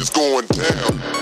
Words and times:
It's 0.00 0.10
going 0.10 0.46
down. 0.46 1.17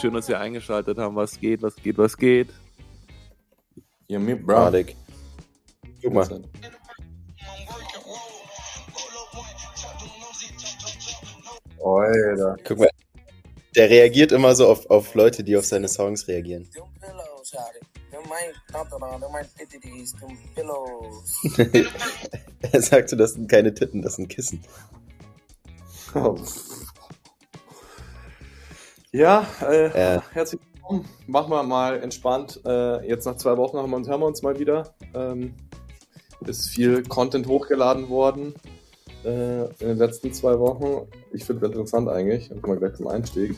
Schön, 0.00 0.14
dass 0.14 0.28
ihr 0.28 0.40
eingeschaltet 0.40 0.98
haben. 0.98 1.14
Was 1.14 1.38
geht, 1.38 1.62
was 1.62 1.76
geht, 1.76 1.98
was 1.98 2.16
geht? 2.16 2.48
Ja, 4.08 4.18
mir, 4.18 4.36
bro. 4.36 4.54
Radek. 4.54 4.96
Guck 6.02 6.14
mal. 6.14 6.42
Alter. 11.84 12.56
Guck 12.64 12.78
mal. 12.78 12.90
Der 13.76 13.88
reagiert 13.88 14.32
immer 14.32 14.54
so 14.54 14.68
auf, 14.68 14.88
auf 14.90 15.14
Leute, 15.14 15.44
die 15.44 15.56
auf 15.56 15.64
seine 15.64 15.88
Songs 15.88 16.26
reagieren. 16.26 16.68
Er 22.72 22.82
sagte, 22.82 23.16
das 23.16 23.32
sind 23.32 23.50
keine 23.50 23.72
Titten, 23.72 24.02
das 24.02 24.16
sind 24.16 24.28
Kissen. 24.28 24.62
Oh. 26.14 26.38
Ja, 29.12 29.44
äh, 29.62 29.86
Äh. 30.16 30.20
herzlich 30.32 30.60
willkommen. 30.72 31.04
Machen 31.26 31.50
wir 31.50 31.62
mal 31.64 32.00
entspannt. 32.00 32.60
Äh, 32.64 33.08
jetzt 33.08 33.24
nach 33.24 33.36
zwei 33.36 33.56
Wochen 33.56 33.76
haben 33.76 33.90
wir 33.90 33.96
uns, 33.96 34.08
hören 34.08 34.20
wir 34.20 34.26
uns 34.26 34.42
mal 34.42 34.56
wieder. 34.60 34.94
Ähm, 35.14 35.54
ist 36.46 36.68
viel 36.68 37.02
Content 37.02 37.48
hochgeladen 37.48 38.08
worden 38.08 38.54
äh, 39.24 39.64
in 39.64 39.88
den 39.88 39.98
letzten 39.98 40.32
zwei 40.32 40.58
Wochen. 40.60 41.08
Ich 41.32 41.44
finde 41.44 41.66
es 41.66 41.72
interessant 41.72 42.08
eigentlich. 42.08 42.50
Dann 42.50 42.62
kommen 42.62 42.80
wir 42.80 42.86
gleich 42.88 42.96
zum 42.98 43.08
Einstieg. 43.08 43.56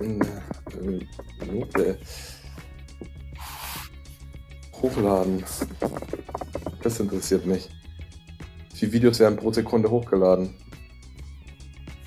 Äh, 0.00 0.20
Minute. 1.46 1.98
Hochladen. 4.82 5.42
Das 6.82 7.00
interessiert 7.00 7.46
mich. 7.46 7.70
Wie 8.72 8.76
viele 8.76 8.92
Videos 8.92 9.18
werden 9.20 9.38
pro 9.38 9.50
Sekunde 9.50 9.90
hochgeladen? 9.90 10.54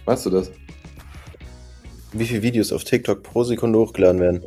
Weißt 0.05 0.27
du 0.27 0.29
das? 0.29 0.51
Wie 2.11 2.25
viele 2.25 2.41
Videos 2.41 2.71
auf 2.71 2.83
TikTok 2.83 3.23
pro 3.23 3.43
Sekunde 3.43 3.79
hochgeladen 3.79 4.19
werden? 4.21 4.45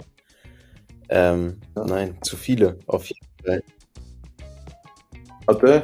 Ähm, 1.09 1.61
Ja. 1.77 1.85
nein, 1.85 2.19
zu 2.23 2.37
viele. 2.37 2.79
Auf 2.87 3.05
jeden 3.07 3.27
Fall. 3.45 3.63
Warte. 5.47 5.83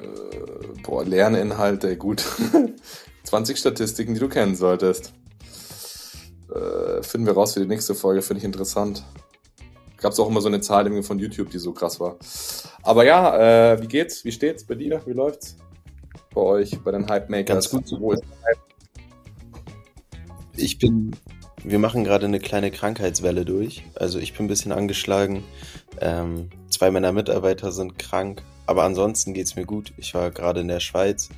Äh, 0.00 0.82
boah, 0.82 1.04
Lerninhalte, 1.04 1.96
gut. 1.96 2.24
20 3.24 3.58
Statistiken, 3.58 4.14
die 4.14 4.20
du 4.20 4.28
kennen 4.28 4.54
solltest. 4.54 5.12
Äh, 6.54 7.02
finden 7.02 7.26
wir 7.26 7.32
raus 7.34 7.54
für 7.54 7.60
die 7.60 7.66
nächste 7.66 7.94
Folge, 7.94 8.22
finde 8.22 8.38
ich 8.38 8.44
interessant. 8.44 9.04
Gab 9.96 10.12
es 10.12 10.20
auch 10.20 10.28
immer 10.28 10.40
so 10.42 10.48
eine 10.48 10.60
Zahl 10.60 11.02
von 11.02 11.18
YouTube, 11.18 11.50
die 11.50 11.58
so 11.58 11.72
krass 11.72 11.98
war. 11.98 12.16
Aber 12.82 13.04
ja, 13.04 13.72
äh, 13.72 13.82
wie 13.82 13.88
geht's? 13.88 14.24
Wie 14.24 14.32
steht's 14.32 14.62
bei 14.64 14.74
dir? 14.74 15.00
Wie 15.06 15.12
läuft's? 15.12 15.56
Bei 16.34 16.40
euch, 16.40 16.78
bei 16.80 16.90
den 16.90 17.08
Hype 17.08 17.30
Makers? 17.30 17.70
Ganz 17.70 17.90
gut. 17.90 18.00
Wo 18.00 18.12
ist 18.12 18.22
Ich 20.56 20.78
bin. 20.78 21.12
Wir 21.62 21.78
machen 21.78 22.04
gerade 22.04 22.26
eine 22.26 22.40
kleine 22.40 22.70
Krankheitswelle 22.70 23.44
durch. 23.44 23.84
Also 23.94 24.18
ich 24.18 24.34
bin 24.34 24.44
ein 24.44 24.48
bisschen 24.48 24.72
angeschlagen. 24.72 25.44
Ähm, 26.00 26.50
zwei 26.68 26.90
meiner 26.90 27.12
Mitarbeiter 27.12 27.72
sind 27.72 27.98
krank. 27.98 28.42
Aber 28.66 28.84
ansonsten 28.84 29.32
geht's 29.32 29.56
mir 29.56 29.64
gut. 29.64 29.92
Ich 29.96 30.14
war 30.14 30.30
gerade 30.30 30.60
in 30.60 30.68
der 30.68 30.80
Schweiz 30.80 31.30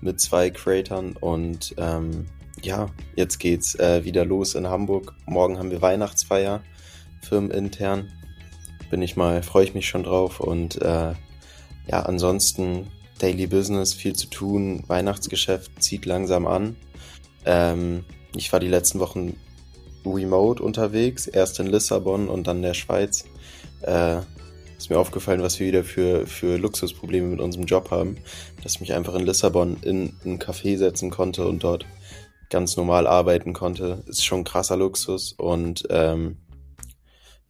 mit 0.00 0.20
zwei 0.20 0.50
Creatern 0.50 1.16
und 1.16 1.74
ähm, 1.78 2.26
ja, 2.60 2.90
jetzt 3.16 3.38
geht's 3.38 3.74
äh, 3.76 4.04
wieder 4.04 4.24
los 4.24 4.54
in 4.54 4.68
Hamburg. 4.68 5.14
Morgen 5.26 5.58
haben 5.58 5.70
wir 5.70 5.80
Weihnachtsfeier, 5.80 6.62
firmenintern. 7.22 8.12
Bin 8.90 9.00
ich 9.00 9.16
mal, 9.16 9.42
freue 9.42 9.64
ich 9.64 9.74
mich 9.74 9.88
schon 9.88 10.02
drauf 10.02 10.40
und 10.40 10.80
äh, 10.82 11.14
ja, 11.88 12.02
ansonsten 12.02 12.88
Daily 13.22 13.46
Business, 13.46 13.94
viel 13.94 14.14
zu 14.14 14.26
tun, 14.26 14.82
Weihnachtsgeschäft 14.88 15.80
zieht 15.80 16.06
langsam 16.06 16.48
an. 16.48 16.76
Ähm, 17.44 18.04
ich 18.34 18.52
war 18.52 18.58
die 18.58 18.68
letzten 18.68 18.98
Wochen 18.98 19.36
remote 20.04 20.60
unterwegs, 20.62 21.28
erst 21.28 21.60
in 21.60 21.68
Lissabon 21.68 22.28
und 22.28 22.48
dann 22.48 22.56
in 22.56 22.62
der 22.64 22.74
Schweiz. 22.74 23.24
Äh, 23.82 24.18
ist 24.76 24.90
mir 24.90 24.98
aufgefallen, 24.98 25.42
was 25.42 25.60
wir 25.60 25.68
wieder 25.68 25.84
für, 25.84 26.26
für 26.26 26.56
Luxusprobleme 26.56 27.28
mit 27.28 27.40
unserem 27.40 27.66
Job 27.66 27.92
haben, 27.92 28.16
dass 28.64 28.74
ich 28.74 28.80
mich 28.80 28.94
einfach 28.94 29.14
in 29.14 29.24
Lissabon 29.24 29.76
in 29.82 30.16
ein 30.24 30.40
Café 30.40 30.76
setzen 30.76 31.10
konnte 31.10 31.46
und 31.46 31.62
dort 31.62 31.86
ganz 32.50 32.76
normal 32.76 33.06
arbeiten 33.06 33.52
konnte. 33.52 34.02
Ist 34.08 34.24
schon 34.24 34.42
krasser 34.42 34.76
Luxus 34.76 35.32
und 35.34 35.84
ähm, 35.90 36.38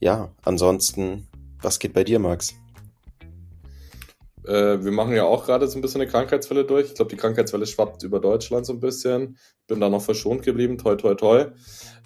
ja, 0.01 0.35
ansonsten, 0.43 1.29
was 1.63 1.79
geht 1.79 1.95
bei 1.95 2.05
dir, 2.05 2.19
Max? 2.19 2.55
Äh, 4.47 4.83
wir 4.85 4.93
machen 4.93 5.15
ja 5.15 5.25
auch 5.25 5.47
gerade 5.47 5.69
so 5.69 5.79
ein 5.79 5.83
bisschen 5.83 6.01
eine 6.01 6.11
Krankheitswelle 6.11 6.65
durch. 6.65 6.89
Ich 6.89 6.95
glaube, 6.95 7.11
die 7.11 7.17
Krankheitswelle 7.17 7.67
schwappt 7.67 8.03
über 8.03 8.21
Deutschland 8.21 8.67
so 8.67 8.73
ein 8.73 8.81
bisschen. 8.81 9.39
Bin 9.67 9.81
da 9.81 9.89
noch 9.89 10.03
verschont 10.03 10.43
geblieben. 10.43 10.79
Toi, 10.79 10.97
toi, 10.97 11.15
toi. 11.15 11.47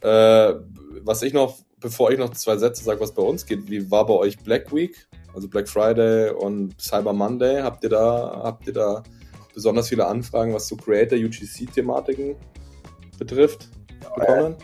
Äh, 0.03 0.55
was 1.03 1.23
ich 1.23 1.33
noch, 1.33 1.59
bevor 1.81 2.11
ich 2.11 2.19
noch 2.19 2.31
zwei 2.31 2.57
Sätze 2.57 2.85
sage, 2.85 3.01
was 3.01 3.15
bei 3.15 3.23
uns 3.23 3.47
geht, 3.47 3.71
wie 3.71 3.91
war 3.91 4.07
bei 4.07 4.15
euch 4.15 4.39
Black 4.39 4.75
Week? 4.75 5.09
Also 5.35 5.49
Black 5.49 5.69
Friday 5.69 6.31
und 6.31 6.81
Cyber 6.81 7.13
Monday. 7.13 7.63
Habt 7.63 7.85
ihr 7.85 7.91
da, 7.91 8.41
habt 8.43 8.67
ihr 8.67 8.73
da 8.73 9.03
besonders 9.55 9.89
viele 9.89 10.07
Anfragen, 10.07 10.53
was 10.53 10.69
so 10.69 10.77
Creator 10.77 11.19
UGC-Thematiken 11.19 12.37
betrifft, 13.19 13.69
bekommen? 14.15 14.57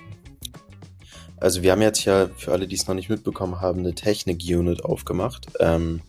Also 1.42 1.62
wir 1.62 1.72
haben 1.72 1.82
jetzt 1.82 2.04
ja, 2.04 2.28
für 2.36 2.52
alle, 2.52 2.68
die 2.68 2.76
es 2.76 2.86
noch 2.86 2.94
nicht 2.94 3.08
mitbekommen 3.08 3.60
haben, 3.60 3.80
eine 3.80 3.94
Technik-Unit 3.94 4.84
aufgemacht, 4.84 5.48
ähm, 5.58 6.00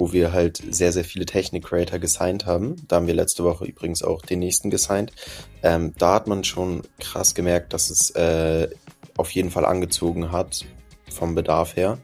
wo 0.00 0.12
wir 0.12 0.32
halt 0.32 0.62
sehr, 0.70 0.92
sehr 0.92 1.04
viele 1.04 1.26
Technik-Creator 1.26 1.98
gesigned 1.98 2.46
haben. 2.46 2.76
Da 2.88 2.96
haben 2.96 3.06
wir 3.06 3.14
letzte 3.14 3.44
Woche 3.44 3.66
übrigens 3.66 4.02
auch 4.02 4.22
den 4.22 4.38
nächsten 4.38 4.70
gesigned. 4.70 5.12
Ähm, 5.62 5.92
da 5.98 6.14
hat 6.14 6.26
man 6.26 6.42
schon 6.42 6.82
krass 6.98 7.34
gemerkt, 7.34 7.74
dass 7.74 7.90
es 7.90 8.10
äh, 8.12 8.68
auf 9.18 9.30
jeden 9.32 9.50
Fall 9.50 9.66
angezogen 9.66 10.32
hat, 10.32 10.64
vom 11.10 11.34
Bedarf 11.34 11.76
her. 11.76 11.98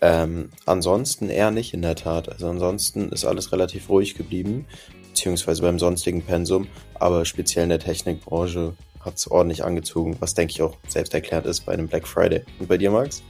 Ähm, 0.00 0.50
ansonsten 0.64 1.28
eher 1.28 1.50
nicht 1.50 1.74
in 1.74 1.82
der 1.82 1.96
Tat. 1.96 2.30
Also 2.30 2.48
ansonsten 2.48 3.10
ist 3.10 3.26
alles 3.26 3.52
relativ 3.52 3.90
ruhig 3.90 4.14
geblieben, 4.14 4.66
beziehungsweise 5.10 5.60
beim 5.60 5.78
sonstigen 5.78 6.22
Pensum, 6.22 6.66
aber 6.94 7.26
speziell 7.26 7.64
in 7.64 7.70
der 7.70 7.78
Technikbranche 7.78 8.74
hat 9.00 9.16
es 9.16 9.30
ordentlich 9.30 9.64
angezogen, 9.64 10.16
was 10.20 10.32
denke 10.32 10.52
ich 10.52 10.62
auch 10.62 10.78
selbst 10.88 11.12
erklärt 11.12 11.44
ist 11.44 11.66
bei 11.66 11.72
einem 11.72 11.88
Black 11.88 12.08
Friday. 12.08 12.42
Und 12.58 12.68
bei 12.68 12.78
dir, 12.78 12.90
Max? 12.90 13.22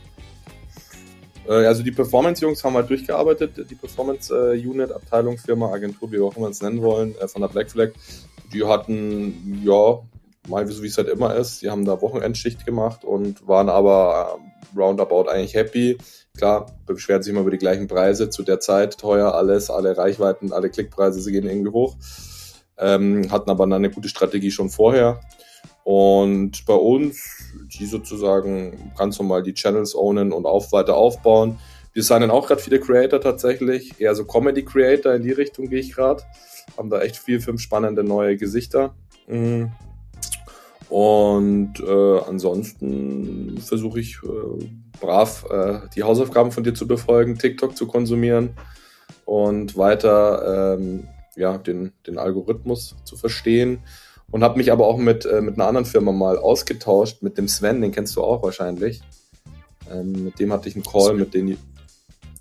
Äh, 1.49 1.66
Also 1.66 1.82
die 1.82 1.93
Performance-Jungs 1.93 2.62
haben 2.65 2.75
halt 2.75 2.91
durchgearbeitet, 2.91 3.71
die 3.71 3.75
Performance-Unit, 3.75 4.93
Abteilung, 4.93 5.38
Firma, 5.38 5.72
Agentur, 5.72 6.10
wie 6.12 6.21
auch 6.21 6.37
immer 6.37 6.47
wir 6.47 6.50
es 6.50 6.62
nennen 6.62 6.82
wollen, 6.82 7.15
äh, 7.19 7.28
von 7.28 7.43
der 7.43 7.49
Black 7.49 7.71
Flag. 7.71 7.91
Die 8.53 8.65
hatten, 8.65 9.62
ja, 9.65 10.00
mal 10.49 10.66
so 10.66 10.82
wie 10.82 10.88
es 10.88 10.99
halt 10.99 11.09
immer 11.09 11.34
ist, 11.34 11.62
die 11.62 11.71
haben 11.71 11.84
da 11.84 12.00
Wochenendschicht 12.00 12.66
gemacht 12.66 13.05
und 13.05 13.47
waren 13.47 13.69
aber 13.69 14.38
äh, 14.38 14.78
roundabout 14.78 15.28
eigentlich 15.28 15.55
happy. 15.55 15.99
Klar, 16.37 16.66
beschweren 16.87 17.22
sich 17.22 17.31
immer 17.31 17.43
über 17.43 17.50
die 17.50 17.59
gleichen 17.59 17.87
Preise, 17.87 18.28
zu 18.28 18.43
der 18.43 18.61
Zeit 18.61 18.99
teuer 18.99 19.34
alles, 19.34 19.71
alle 19.71 19.97
Reichweiten, 19.97 20.53
alle 20.53 20.69
Klickpreise, 20.69 21.21
sie 21.21 21.32
gehen 21.32 21.49
irgendwie 21.49 21.71
hoch. 21.71 21.96
Ähm, 22.76 23.31
hatten 23.31 23.50
aber 23.50 23.64
dann 23.64 23.75
eine 23.75 23.91
gute 23.91 24.08
Strategie 24.08 24.50
schon 24.50 24.69
vorher. 24.69 25.20
Und 25.84 26.64
bei 26.64 26.75
uns, 26.75 27.52
die 27.78 27.84
sozusagen 27.84 28.92
ganz 28.96 29.19
normal 29.19 29.42
die 29.42 29.52
Channels 29.52 29.94
ownen 29.94 30.32
und 30.32 30.46
auf, 30.46 30.72
weiter 30.72 30.96
aufbauen. 30.96 31.58
Wir 31.92 32.02
signen 32.02 32.31
auch 32.31 32.48
gerade 32.48 32.60
viele 32.60 32.81
Creator 32.81 33.20
tatsächlich, 33.20 34.00
eher 34.00 34.14
so 34.14 34.25
Comedy-Creator, 34.25 35.14
in 35.14 35.22
die 35.22 35.32
Richtung 35.32 35.69
gehe 35.69 35.81
ich 35.81 35.92
gerade. 35.92 36.22
Haben 36.76 36.90
da 36.90 37.02
echt 37.02 37.19
vier, 37.19 37.40
fünf 37.40 37.60
spannende 37.60 38.02
neue 38.02 38.36
Gesichter. 38.36 38.94
Mhm. 39.28 39.72
Und 40.88 41.81
äh, 41.81 42.19
ansonsten 42.28 43.58
versuche 43.58 44.00
ich 44.00 44.19
äh, 44.22 44.64
brav 45.00 45.44
äh, 45.50 45.81
die 45.94 46.02
Hausaufgaben 46.02 46.50
von 46.50 46.64
dir 46.64 46.75
zu 46.75 46.86
befolgen, 46.86 47.38
TikTok 47.38 47.76
zu 47.76 47.86
konsumieren 47.86 48.54
und 49.25 49.76
weiter 49.76 50.76
ähm, 50.78 51.08
ja, 51.36 51.58
den, 51.58 51.92
den 52.06 52.19
Algorithmus 52.19 52.96
zu 53.04 53.16
verstehen. 53.16 53.81
Und 54.34 54.42
habe 54.42 54.58
mich 54.58 54.72
aber 54.72 54.88
auch 54.88 54.96
mit, 54.96 55.25
äh, 55.26 55.40
mit 55.40 55.54
einer 55.54 55.69
anderen 55.69 55.84
Firma 55.84 56.10
mal 56.10 56.38
ausgetauscht, 56.38 57.22
mit 57.22 57.38
dem 57.38 57.46
Sven, 57.46 57.81
den 57.81 57.92
kennst 57.92 58.16
du 58.16 58.25
auch 58.25 58.42
wahrscheinlich. 58.42 59.00
Ähm, 59.88 60.25
mit 60.25 60.40
dem 60.40 60.52
hatte 60.52 60.69
ich 60.69 60.75
einen 60.75 60.82
Call, 60.82 61.14
mit 61.14 61.34
denen 61.34 61.56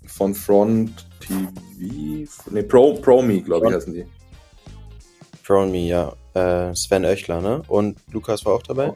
von 0.04 0.34
Front 0.34 1.06
TV, 1.20 2.28
nee, 2.50 2.62
Pro, 2.64 2.94
ProMe, 2.94 3.42
glaube 3.42 3.68
ich, 3.68 3.74
heißen 3.76 3.94
die. 3.94 4.06
Drone 5.46 5.70
Me, 5.70 5.86
ja. 5.86 6.12
Äh, 6.34 6.74
Sven 6.74 7.04
Oechler, 7.04 7.40
ne? 7.40 7.62
Und 7.68 7.96
Lukas 8.10 8.44
war 8.44 8.54
auch 8.54 8.64
dabei? 8.64 8.92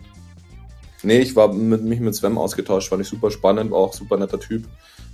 Nee, 1.05 1.21
ich 1.21 1.37
war 1.37 1.53
mit 1.53 1.85
mich 1.85 2.01
mit 2.01 2.17
Sven 2.17 2.37
ausgetauscht, 2.37 2.89
fand 2.89 3.03
ich 3.03 3.09
super 3.09 3.31
spannend, 3.31 3.71
war 3.71 3.79
auch 3.79 3.93
super 3.93 4.17
netter 4.17 4.41
Typ. 4.41 4.65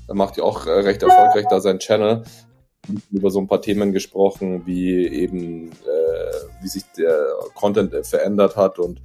Er 0.09 0.15
macht 0.15 0.39
ja 0.39 0.45
auch 0.45 0.65
äh, 0.65 0.71
recht 0.71 1.03
erfolgreich 1.03 1.45
da 1.51 1.61
seinen 1.61 1.81
Channel. 1.81 2.23
Über 3.11 3.31
so 3.31 3.41
ein 3.41 3.47
paar 3.47 3.63
Themen 3.63 3.93
gesprochen, 3.93 4.67
wie 4.67 5.07
eben, 5.07 5.71
äh, 5.71 6.63
wie 6.63 6.69
sich 6.69 6.85
der 6.97 7.27
Content 7.55 7.95
äh, 7.95 8.05
verändert 8.05 8.57
hat 8.57 8.79
und 8.79 9.01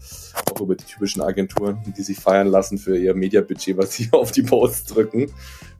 auch 0.52 0.62
über 0.62 0.76
die 0.76 0.84
typischen 0.84 1.22
Agenturen, 1.22 1.82
die 1.96 2.02
sich 2.02 2.20
feiern 2.20 2.48
lassen 2.48 2.78
für 2.78 2.98
ihr 2.98 3.14
Mediabudget, 3.14 3.78
was 3.78 3.94
sie 3.94 4.10
auf 4.12 4.32
die 4.32 4.44
Posts 4.44 4.94
drücken. 4.94 5.32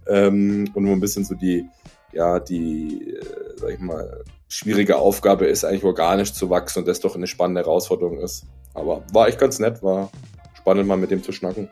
Ähm, 0.08 0.70
und 0.74 0.84
nur 0.84 0.94
ein 0.94 1.00
bisschen 1.00 1.26
so 1.26 1.36
die, 1.36 1.66
ja, 2.14 2.40
die, 2.40 3.16
äh, 3.16 3.58
sag 3.58 3.72
ich 3.72 3.80
mal, 3.80 4.24
schwierige 4.48 4.98
Aufgabe 4.98 5.46
ist, 5.46 5.64
eigentlich 5.64 5.84
organisch 5.84 6.34
zu 6.34 6.50
wachsen 6.50 6.80
und 6.80 6.88
das 6.88 7.00
doch 7.00 7.16
eine 7.16 7.28
spannende 7.28 7.62
Herausforderung 7.62 8.20
ist. 8.20 8.46
Aber 8.74 9.04
war 9.14 9.28
echt 9.28 9.40
ganz 9.40 9.60
nett, 9.60 9.84
war 9.84 10.10
spannend 10.56 10.88
mal 10.88 10.98
mit 10.98 11.12
dem 11.12 11.24
zu 11.24 11.32
schnacken. 11.32 11.70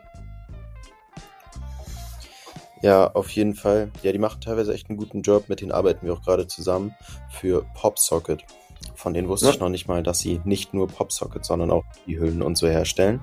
Ja, 2.82 3.10
auf 3.12 3.28
jeden 3.30 3.54
Fall. 3.54 3.90
Ja, 4.02 4.12
die 4.12 4.18
machen 4.18 4.40
teilweise 4.40 4.72
echt 4.72 4.88
einen 4.88 4.98
guten 4.98 5.22
Job. 5.22 5.48
Mit 5.48 5.60
denen 5.60 5.72
arbeiten 5.72 6.06
wir 6.06 6.12
auch 6.12 6.22
gerade 6.22 6.46
zusammen 6.46 6.94
für 7.30 7.64
PopSocket. 7.74 8.44
Von 8.94 9.14
denen 9.14 9.28
wusste 9.28 9.46
Ja. 9.46 9.52
ich 9.52 9.60
noch 9.60 9.68
nicht 9.68 9.88
mal, 9.88 10.02
dass 10.02 10.20
sie 10.20 10.40
nicht 10.44 10.74
nur 10.74 10.86
PopSocket, 10.88 11.44
sondern 11.44 11.70
auch 11.70 11.84
die 12.06 12.18
Hüllen 12.18 12.42
und 12.42 12.56
so 12.56 12.68
herstellen. 12.68 13.20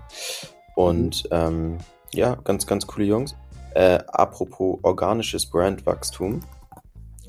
Und 0.76 1.28
ähm, 1.32 1.78
ja, 2.14 2.36
ganz, 2.44 2.68
ganz 2.68 2.86
coole 2.88 3.06
Jungs. 3.06 3.36
Äh, 3.74 4.00
apropos 4.08 4.80
organisches 4.84 5.46
Brandwachstum. 5.46 6.42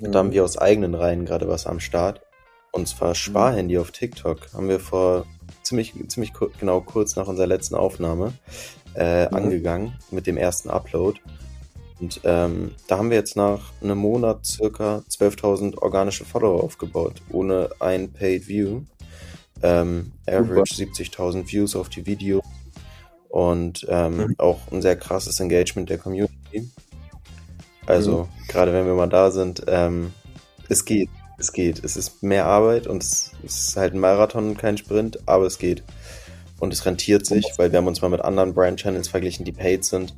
Da 0.00 0.19
haben 0.19 0.32
wir 0.32 0.44
aus 0.44 0.58
eigenen 0.58 0.94
Reihen 0.94 1.25
gerade 1.25 1.49
was 1.49 1.67
am 1.67 1.81
Start. 1.81 2.20
Und 2.73 2.87
zwar 2.88 3.14
Sparhandy 3.14 3.78
auf 3.78 3.90
TikTok. 3.93 4.52
Haben 4.52 4.69
wir 4.69 4.81
vor 4.81 5.25
ziemlich, 5.62 5.94
ziemlich 6.08 6.34
kur 6.34 6.50
genau 6.61 6.81
kurz 6.81 7.17
nach 7.17 7.26
unserer 7.28 7.46
letzten 7.46 7.75
Aufnahme 7.76 8.32
äh, 8.94 9.26
Mhm. 9.28 9.37
angegangen 9.37 9.94
mit 10.11 10.26
dem 10.26 10.37
ersten 10.37 10.69
Upload. 10.70 11.20
Und 12.01 12.21
ähm, 12.25 12.75
da 12.89 12.99
haben 12.99 13.11
wir 13.11 13.17
jetzt 13.17 13.37
nach 13.37 13.73
einem 13.83 13.99
Monat 13.99 14.45
circa 14.45 15.03
12.000 15.11 15.79
organische 15.79 16.25
Follower 16.25 16.63
aufgebaut, 16.63 17.23
ohne 17.31 17.71
ein 17.81 18.13
Paid 18.13 18.49
View. 18.49 18.83
Ähm, 19.63 20.13
average 20.27 20.75
70.000 20.75 21.51
Views 21.51 21.75
auf 21.75 21.89
die 21.89 22.05
Video 22.05 22.43
und 23.31 23.87
ähm, 23.89 24.17
Mhm. 24.19 24.35
auch 24.39 24.61
ein 24.71 24.83
sehr 24.83 24.97
krasses 24.97 25.41
Engagement 25.41 25.89
der 25.89 25.97
Community. 25.99 26.69
Also, 27.87 28.29
gerade 28.49 28.73
wenn 28.73 28.87
wir 28.87 28.95
mal 28.95 29.09
da 29.09 29.31
sind, 29.31 29.63
ähm, 29.69 30.13
es 30.69 30.85
geht, 30.85 31.09
es 31.39 31.53
geht. 31.53 31.83
Es 31.85 31.97
ist 31.97 32.23
mehr 32.23 32.47
Arbeit 32.47 32.87
und 32.87 33.03
es, 33.03 33.33
ist 33.43 33.77
halt 33.77 33.95
ein 33.95 34.01
Marathon 34.01 34.49
und 34.51 34.59
kein 34.59 34.77
Sprint, 34.77 35.21
aber 35.27 35.47
es 35.47 35.59
geht. 35.59 35.83
Und 36.59 36.73
es 36.73 36.85
rentiert 36.85 37.27
sich, 37.27 37.47
weil 37.57 37.71
wir 37.73 37.79
haben 37.79 37.87
uns 37.87 38.03
mal 38.03 38.09
mit 38.09 38.23
anderen 38.23 38.55
Brand-Channels 38.55 39.09
verglichen, 39.09 39.45
die 39.45 39.53
paid 39.53 39.85
sind. 39.85 40.15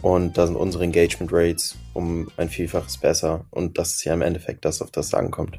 Und 0.00 0.38
da 0.38 0.46
sind 0.46 0.56
unsere 0.56 0.84
Engagement 0.84 1.32
Rates 1.32 1.76
um 1.92 2.28
ein 2.36 2.48
Vielfaches 2.48 2.98
besser. 2.98 3.44
Und 3.50 3.78
das 3.78 3.94
ist 3.94 4.04
ja 4.04 4.14
im 4.14 4.22
Endeffekt 4.22 4.64
das, 4.64 4.80
auf 4.80 4.90
das 4.90 5.08
es 5.08 5.14
ankommt. 5.14 5.58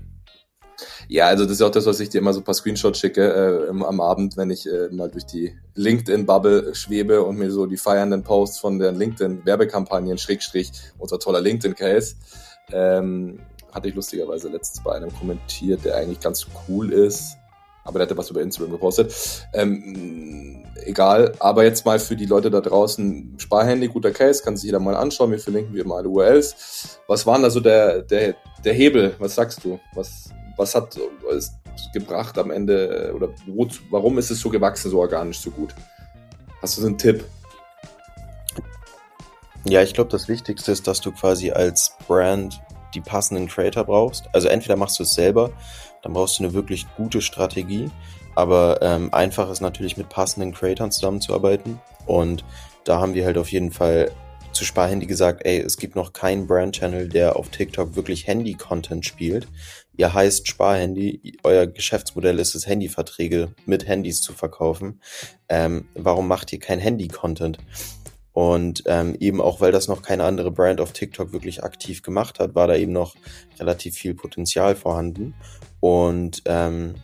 Ja, 1.07 1.27
also 1.27 1.44
das 1.44 1.53
ist 1.53 1.62
auch 1.62 1.71
das, 1.71 1.86
was 1.86 2.00
ich 2.00 2.09
dir 2.09 2.19
immer 2.19 2.33
so 2.33 2.39
ein 2.39 2.44
paar 2.44 2.53
Screenshots 2.53 3.00
schicke 3.00 3.68
äh, 3.68 3.69
am 3.69 4.00
Abend, 4.00 4.38
wenn 4.38 4.50
ich 4.50 4.65
äh, 4.65 4.88
mal 4.91 5.09
durch 5.09 5.25
die 5.25 5.53
LinkedIn-Bubble 5.75 6.74
schwebe 6.74 7.24
und 7.24 7.38
mir 7.38 7.51
so 7.51 7.65
die 7.65 7.77
feiernden 7.77 8.24
Posts 8.24 8.59
von 8.59 8.80
den 8.80 8.95
LinkedIn-Werbekampagnen, 8.95 10.18
Schrägstrich, 10.18 10.71
unser 10.97 11.19
toller 11.19 11.42
LinkedIn-Case, 11.42 12.15
ähm, 12.71 13.39
hatte 13.74 13.89
ich 13.89 13.95
lustigerweise 13.95 14.50
letztens 14.50 14.83
bei 14.83 14.94
einem 14.94 15.13
kommentiert, 15.13 15.83
der 15.83 15.95
eigentlich 15.95 16.19
ganz 16.19 16.47
cool 16.68 16.94
ist, 16.94 17.35
aber 17.89 18.00
der 18.00 18.07
hatte 18.07 18.18
was 18.18 18.30
über 18.30 18.41
Instagram 18.41 18.71
gepostet. 18.71 19.13
Ähm, 19.51 20.63
egal, 20.86 21.33
aber 21.39 21.63
jetzt 21.63 21.86
mal 21.86 22.00
für 22.00 22.15
die 22.15 22.27
Leute 22.27 22.51
da 22.51 22.62
draußen, 22.62 23.36
Sparhandy, 23.38 23.88
guter 23.88 24.12
Case, 24.12 24.44
kann 24.44 24.56
sich 24.56 24.65
jeder 24.65 24.80
mal 24.80 24.95
anschauen, 24.95 25.31
wir 25.31 25.39
verlinken 25.39 25.74
wie 25.74 25.80
immer 25.80 25.95
alle 25.95 26.07
URLs. 26.07 27.00
Was 27.07 27.25
war 27.25 27.33
denn 27.33 27.44
da 27.44 27.50
so 27.50 27.59
der, 27.59 28.03
der, 28.03 28.36
der 28.63 28.74
Hebel? 28.74 29.15
Was 29.18 29.36
sagst 29.36 29.63
du? 29.63 29.80
Was, 29.95 30.30
was 30.56 30.75
hat 30.75 30.97
es 31.36 31.51
gebracht 31.94 32.38
am 32.38 32.51
Ende 32.51 33.12
oder 33.15 33.30
wo, 33.47 33.68
warum 33.89 34.19
ist 34.19 34.30
es 34.30 34.39
so 34.39 34.50
gewachsen, 34.50 34.92
so 34.92 35.00
organisch, 35.00 35.39
so 35.39 35.50
gut? 35.50 35.74
Hast 36.62 36.77
du 36.77 36.81
so 36.81 36.88
einen 36.88 36.97
Tipp? 36.97 37.25
Ja, 39.65 39.81
ich 39.81 39.94
glaube, 39.94 40.12
das 40.12 40.27
Wichtigste 40.27 40.71
ist, 40.71 40.88
dass 40.88 41.01
du 41.01 41.12
quasi 41.12 41.51
als 41.51 41.94
Brand 42.07 42.62
die 42.94 43.01
passenden 43.01 43.47
Creator 43.47 43.83
brauchst. 43.83 44.25
Also 44.33 44.47
entweder 44.47 44.75
machst 44.75 45.00
du 45.00 45.03
es 45.03 45.13
selber, 45.13 45.51
dann 46.01 46.13
brauchst 46.13 46.40
du 46.40 46.44
eine 46.44 46.54
wirklich 46.54 46.88
gute 46.96 47.22
Strategie. 47.22 47.90
Aber 48.36 48.81
ähm, 48.81 49.13
einfach 49.13 49.50
ist 49.50 49.62
natürlich 49.62 49.98
mit 49.98 50.10
passenden 50.10 50.54
Creatoren 50.54 50.92
zusammenzuarbeiten. 50.92 51.80
Und 52.06 52.46
da 52.84 53.00
haben 53.00 53.13
wir 53.13 53.25
halt 53.25 53.38
auf 53.38 53.51
jeden 53.51 53.72
Fall 53.72 54.12
zu 54.51 54.66
Sparhandy 54.66 55.06
gesagt, 55.06 55.46
ey, 55.46 55.60
es 55.60 55.78
gibt 55.78 55.96
noch 55.96 56.13
keinen 56.13 56.48
Brand-Channel, 56.48 57.07
der 57.07 57.36
auf 57.36 57.50
TikTok 57.50 57.96
wirklich 57.96 58.28
Handy-Content 58.28 59.06
spielt. 59.06 59.48
Ihr 59.96 60.13
heißt 60.13 60.48
Sparhandy, 60.48 61.38
euer 61.44 61.68
Geschäftsmodell 61.68 62.40
ist 62.40 62.56
es, 62.56 62.68
Handyverträge 62.68 63.54
mit 63.66 63.88
Handys 63.88 64.22
zu 64.22 64.34
verkaufen. 64.34 65.02
Ähm, 65.50 65.88
warum 65.94 66.28
macht 66.28 66.52
ihr 66.54 66.60
kein 66.60 66.80
Handy-Content? 66.80 67.60
Und 68.31 68.84
ähm, 68.86 69.16
eben 69.19 69.42
auch, 69.42 69.60
weil 69.60 69.72
das 69.72 69.88
noch 69.88 70.02
keine 70.02 70.24
andere 70.24 70.52
Brand 70.52 70.80
auf 70.80 70.94
TikTok 70.94 71.34
wirklich 71.34 71.63
aktiv 71.63 72.02
gemacht 72.02 72.40
hat, 72.40 72.56
war 72.56 72.68
da 72.68 72.75
eben 72.75 72.94
noch 72.94 73.16
relativ 73.60 73.95
viel 73.95 74.13
Potenzial 74.13 74.75
vorhanden. 74.75 75.34
Und 75.80 76.42
ähm, 76.46 76.96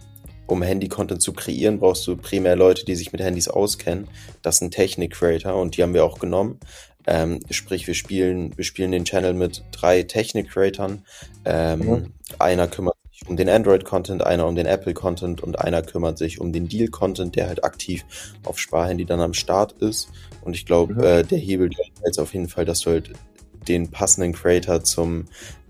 um 0.48 0.62
Handy-Content 0.62 1.22
zu 1.22 1.34
kreieren, 1.34 1.80
brauchst 1.80 2.06
du 2.08 2.16
primär 2.16 2.56
Leute, 2.56 2.86
die 2.86 2.96
sich 2.96 3.12
mit 3.12 3.22
Handys 3.22 3.48
auskennen. 3.48 4.08
Das 4.42 4.58
sind 4.58 4.72
Technik-Creator 4.74 5.56
und 5.56 5.76
die 5.76 5.84
haben 5.84 5.94
wir 5.94 6.06
auch 6.06 6.20
genommen. 6.20 6.60
Ähm, 7.08 7.40
sprich, 7.50 7.88
wir 7.88 7.94
spielen, 7.94 8.56
wir 8.58 8.64
spielen 8.64 8.92
den 8.92 9.06
Channel 9.06 9.34
mit 9.34 9.64
drei 9.72 10.04
Technik-Creatoren. 10.04 11.04
Ähm, 11.46 11.80
Mhm. 11.80 12.14
Einer 12.40 12.68
kümmert 12.68 12.96
sich 13.12 13.28
um 13.28 13.38
den 13.38 13.48
Android-Content, 13.50 14.24
einer 14.24 14.48
um 14.48 14.56
den 14.56 14.66
Apple-Content 14.66 15.42
und 15.42 15.60
einer 15.60 15.82
kümmert 15.84 16.18
sich 16.18 16.42
um 16.42 16.52
den 16.52 16.68
Deal-Content, 16.68 17.36
der 17.36 17.48
halt 17.48 17.64
aktiv 17.64 18.04
auf 18.44 18.60
Sparhandy 18.60 19.06
dann 19.06 19.22
am 19.22 19.34
Start 19.34 19.74
ist. 19.82 20.10
Und 20.42 20.56
ich 20.56 20.66
glaube, 20.66 20.94
Mhm. 20.96 21.04
äh, 21.04 21.24
der 21.24 21.38
Hebel 21.40 21.70
der 21.70 21.86
ist 21.86 22.02
jetzt 22.06 22.20
auf 22.20 22.34
jeden 22.34 22.50
Fall, 22.50 22.66
dass 22.66 22.82
du 22.82 22.92
halt 22.92 23.12
den 23.68 23.90
passenden 23.90 24.34
Creator 24.34 24.84
zum, 24.84 25.26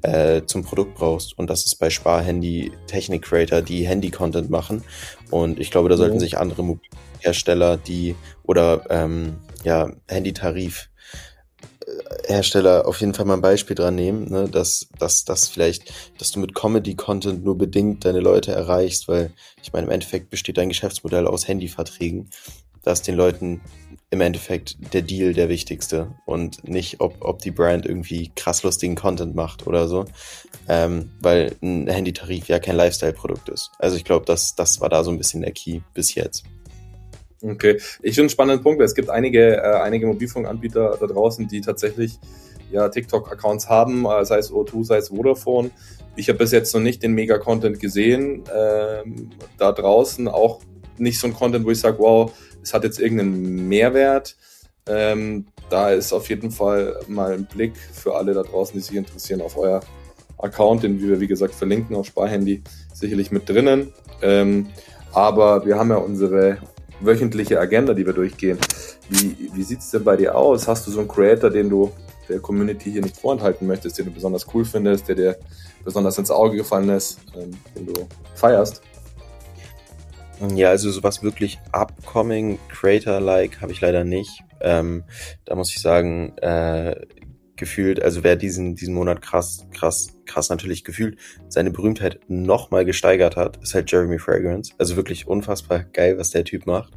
äh, 0.05 0.45
zum 0.45 0.63
Produkt 0.63 0.95
brauchst. 0.95 1.37
Und 1.37 1.49
das 1.49 1.65
ist 1.65 1.75
bei 1.75 1.89
Sparhandy 1.89 2.71
Technik-Creator, 2.87 3.61
die 3.61 3.87
Handy-Content 3.87 4.49
machen. 4.49 4.83
Und 5.31 5.59
ich 5.59 5.71
glaube, 5.71 5.89
da 5.89 5.97
sollten 5.97 6.15
Mhm. 6.15 6.19
sich 6.19 6.37
andere 6.37 6.63
Mobilhersteller, 6.63 7.77
die 7.77 8.15
oder 8.43 8.85
ähm, 8.89 9.37
ja, 9.63 9.91
Handytarif 10.07 10.89
äh, 11.85 12.33
Hersteller 12.33 12.87
auf 12.87 12.99
jeden 12.99 13.13
Fall 13.13 13.25
mal 13.25 13.35
ein 13.35 13.41
Beispiel 13.41 13.75
dran 13.75 13.95
nehmen, 13.95 14.29
ne, 14.29 14.47
dass, 14.47 14.87
dass, 14.99 15.25
dass 15.25 15.47
vielleicht, 15.47 15.91
dass 16.19 16.31
du 16.31 16.39
mit 16.39 16.53
Comedy-Content 16.53 17.43
nur 17.43 17.57
bedingt 17.57 18.05
deine 18.05 18.19
Leute 18.19 18.51
erreichst, 18.51 19.07
weil 19.07 19.31
ich 19.61 19.73
meine, 19.73 19.87
im 19.87 19.91
Endeffekt 19.91 20.29
besteht 20.29 20.57
dein 20.57 20.69
Geschäftsmodell 20.69 21.27
aus 21.27 21.47
Handyverträgen. 21.47 22.29
Da 22.83 22.91
ist 22.91 23.07
den 23.07 23.15
Leuten 23.15 23.61
im 24.15 24.21
Endeffekt 24.21 24.77
der 24.93 25.01
Deal 25.01 25.33
der 25.33 25.49
wichtigste 25.49 26.15
und 26.25 26.67
nicht, 26.67 27.01
ob, 27.01 27.17
ob 27.19 27.39
die 27.39 27.51
Brand 27.51 27.85
irgendwie 27.85 28.31
krass 28.35 28.63
lustigen 28.63 28.95
Content 28.95 29.35
macht 29.35 29.67
oder 29.67 29.87
so, 29.87 30.05
ähm, 30.67 31.11
weil 31.21 31.55
ein 31.61 31.87
Handytarif 31.87 32.47
ja 32.47 32.59
kein 32.59 32.77
Lifestyle-Produkt 32.77 33.49
ist. 33.49 33.71
Also 33.77 33.97
ich 33.97 34.05
glaube, 34.05 34.25
das, 34.25 34.55
das 34.55 34.79
war 34.79 34.89
da 34.89 35.03
so 35.03 35.11
ein 35.11 35.17
bisschen 35.17 35.41
der 35.41 35.51
Key 35.51 35.81
bis 35.93 36.15
jetzt. 36.15 36.45
Okay, 37.41 37.77
ich 38.01 38.15
finde 38.15 38.21
einen 38.21 38.29
spannenden 38.29 38.63
Punkt, 38.63 38.79
weil 38.79 38.85
es 38.85 38.95
gibt 38.95 39.09
einige, 39.09 39.57
äh, 39.57 39.81
einige 39.81 40.07
Mobilfunkanbieter 40.07 40.97
da 40.99 41.05
draußen, 41.05 41.47
die 41.47 41.61
tatsächlich 41.61 42.17
ja 42.71 42.87
TikTok-Accounts 42.87 43.69
haben, 43.69 44.05
äh, 44.05 44.25
sei 44.25 44.37
es 44.37 44.51
O2, 44.51 44.85
sei 44.85 44.97
es 44.97 45.09
Vodafone. 45.09 45.69
Ich 46.15 46.29
habe 46.29 46.39
bis 46.39 46.51
jetzt 46.51 46.73
noch 46.73 46.81
nicht 46.81 47.03
den 47.03 47.13
Mega-Content 47.13 47.79
gesehen. 47.81 48.43
Ähm, 48.55 49.31
da 49.57 49.73
draußen 49.73 50.29
auch 50.29 50.61
nicht 50.97 51.19
so 51.19 51.27
ein 51.27 51.33
Content, 51.33 51.65
wo 51.65 51.71
ich 51.71 51.79
sage, 51.79 51.99
wow, 51.99 52.31
es 52.65 52.73
hat 52.73 52.83
jetzt 52.83 52.99
irgendeinen 52.99 53.67
Mehrwert. 53.67 54.35
Ähm, 54.87 55.45
da 55.69 55.91
ist 55.91 56.13
auf 56.13 56.29
jeden 56.29 56.51
Fall 56.51 56.99
mal 57.07 57.33
ein 57.33 57.45
Blick 57.45 57.73
für 57.77 58.15
alle 58.15 58.33
da 58.33 58.43
draußen, 58.43 58.73
die 58.75 58.81
sich 58.81 58.95
interessieren, 58.95 59.41
auf 59.41 59.57
euer 59.57 59.81
Account, 60.37 60.83
den 60.83 60.99
wir, 60.99 61.19
wie 61.19 61.27
gesagt, 61.27 61.53
verlinken 61.53 61.95
auf 61.95 62.07
Sparhandy, 62.07 62.63
sicherlich 62.93 63.31
mit 63.31 63.47
drinnen. 63.47 63.93
Ähm, 64.21 64.67
aber 65.13 65.65
wir 65.65 65.77
haben 65.77 65.89
ja 65.89 65.97
unsere 65.97 66.57
wöchentliche 66.99 67.59
Agenda, 67.59 67.93
die 67.93 68.05
wir 68.05 68.13
durchgehen. 68.13 68.57
Wie, 69.09 69.49
wie 69.53 69.63
sieht's 69.63 69.91
denn 69.91 70.03
bei 70.03 70.17
dir 70.17 70.35
aus? 70.35 70.67
Hast 70.67 70.87
du 70.87 70.91
so 70.91 70.99
einen 70.99 71.07
Creator, 71.07 71.49
den 71.49 71.69
du 71.69 71.91
der 72.27 72.39
Community 72.39 72.91
hier 72.91 73.01
nicht 73.01 73.17
vorenthalten 73.17 73.67
möchtest, 73.67 73.99
den 73.99 74.05
du 74.05 74.11
besonders 74.11 74.47
cool 74.53 74.65
findest, 74.65 75.07
der 75.07 75.15
dir 75.15 75.37
besonders 75.83 76.17
ins 76.17 76.31
Auge 76.31 76.57
gefallen 76.57 76.89
ist, 76.89 77.19
ähm, 77.35 77.51
den 77.75 77.85
du 77.85 77.93
feierst? 78.33 78.81
Ja, 80.53 80.69
also 80.69 80.91
sowas 80.91 81.23
wirklich 81.23 81.59
upcoming 81.71 82.59
Creator-like 82.69 83.61
habe 83.61 83.71
ich 83.71 83.81
leider 83.81 84.03
nicht. 84.03 84.43
Ähm, 84.61 85.03
da 85.45 85.55
muss 85.55 85.69
ich 85.69 85.81
sagen, 85.81 86.37
äh, 86.37 86.95
gefühlt, 87.55 88.01
also 88.01 88.23
wer 88.23 88.35
diesen, 88.35 88.75
diesen 88.75 88.93
Monat 88.93 89.21
krass, 89.21 89.65
krass, 89.71 90.09
krass 90.25 90.49
natürlich 90.49 90.83
gefühlt 90.83 91.17
seine 91.47 91.71
Berühmtheit 91.71 92.19
nochmal 92.27 92.85
gesteigert 92.85 93.37
hat, 93.37 93.57
ist 93.63 93.73
halt 93.73 93.89
Jeremy 93.91 94.19
Fragrance. 94.19 94.73
Also 94.77 94.95
wirklich 94.95 95.27
unfassbar 95.27 95.83
geil, 95.83 96.17
was 96.17 96.31
der 96.31 96.43
Typ 96.43 96.65
macht. 96.65 96.93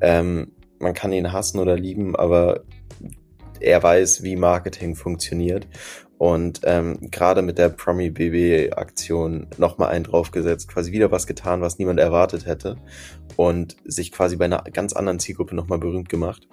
Ähm, 0.00 0.52
man 0.80 0.94
kann 0.94 1.12
ihn 1.12 1.32
hassen 1.32 1.60
oder 1.60 1.76
lieben, 1.76 2.16
aber 2.16 2.64
er 3.60 3.82
weiß, 3.82 4.24
wie 4.24 4.34
Marketing 4.34 4.96
funktioniert. 4.96 5.68
Und 6.22 6.60
ähm, 6.62 7.10
gerade 7.10 7.42
mit 7.42 7.58
der 7.58 7.68
Promi 7.68 8.08
BB 8.08 8.72
Aktion 8.76 9.48
nochmal 9.56 9.88
einen 9.88 10.04
draufgesetzt, 10.04 10.68
quasi 10.68 10.92
wieder 10.92 11.10
was 11.10 11.26
getan, 11.26 11.62
was 11.62 11.80
niemand 11.80 11.98
erwartet 11.98 12.46
hätte. 12.46 12.76
Und 13.34 13.74
sich 13.84 14.12
quasi 14.12 14.36
bei 14.36 14.44
einer 14.44 14.62
ganz 14.72 14.92
anderen 14.92 15.18
Zielgruppe 15.18 15.56
nochmal 15.56 15.80
berühmt 15.80 16.08
gemacht. 16.08 16.46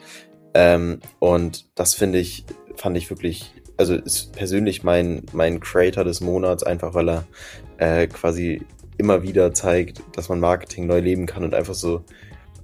Ähm, 0.55 1.01
und 1.19 1.69
das 1.75 1.93
finde 1.93 2.17
ich, 2.17 2.47
fand 2.77 2.97
ich 2.97 3.11
wirklich, 3.11 3.53
also 3.77 3.93
ist 3.93 4.33
persönlich 4.33 4.83
mein, 4.83 5.21
mein 5.33 5.59
Creator 5.59 6.03
des 6.03 6.19
Monats, 6.19 6.63
einfach 6.63 6.95
weil 6.95 7.07
er 7.07 7.27
äh, 7.77 8.07
quasi 8.07 8.63
immer 8.97 9.21
wieder 9.21 9.53
zeigt, 9.53 10.01
dass 10.13 10.29
man 10.29 10.39
Marketing 10.39 10.88
neu 10.88 10.99
leben 10.99 11.27
kann 11.27 11.43
und 11.43 11.53
einfach 11.53 11.75
so 11.75 12.03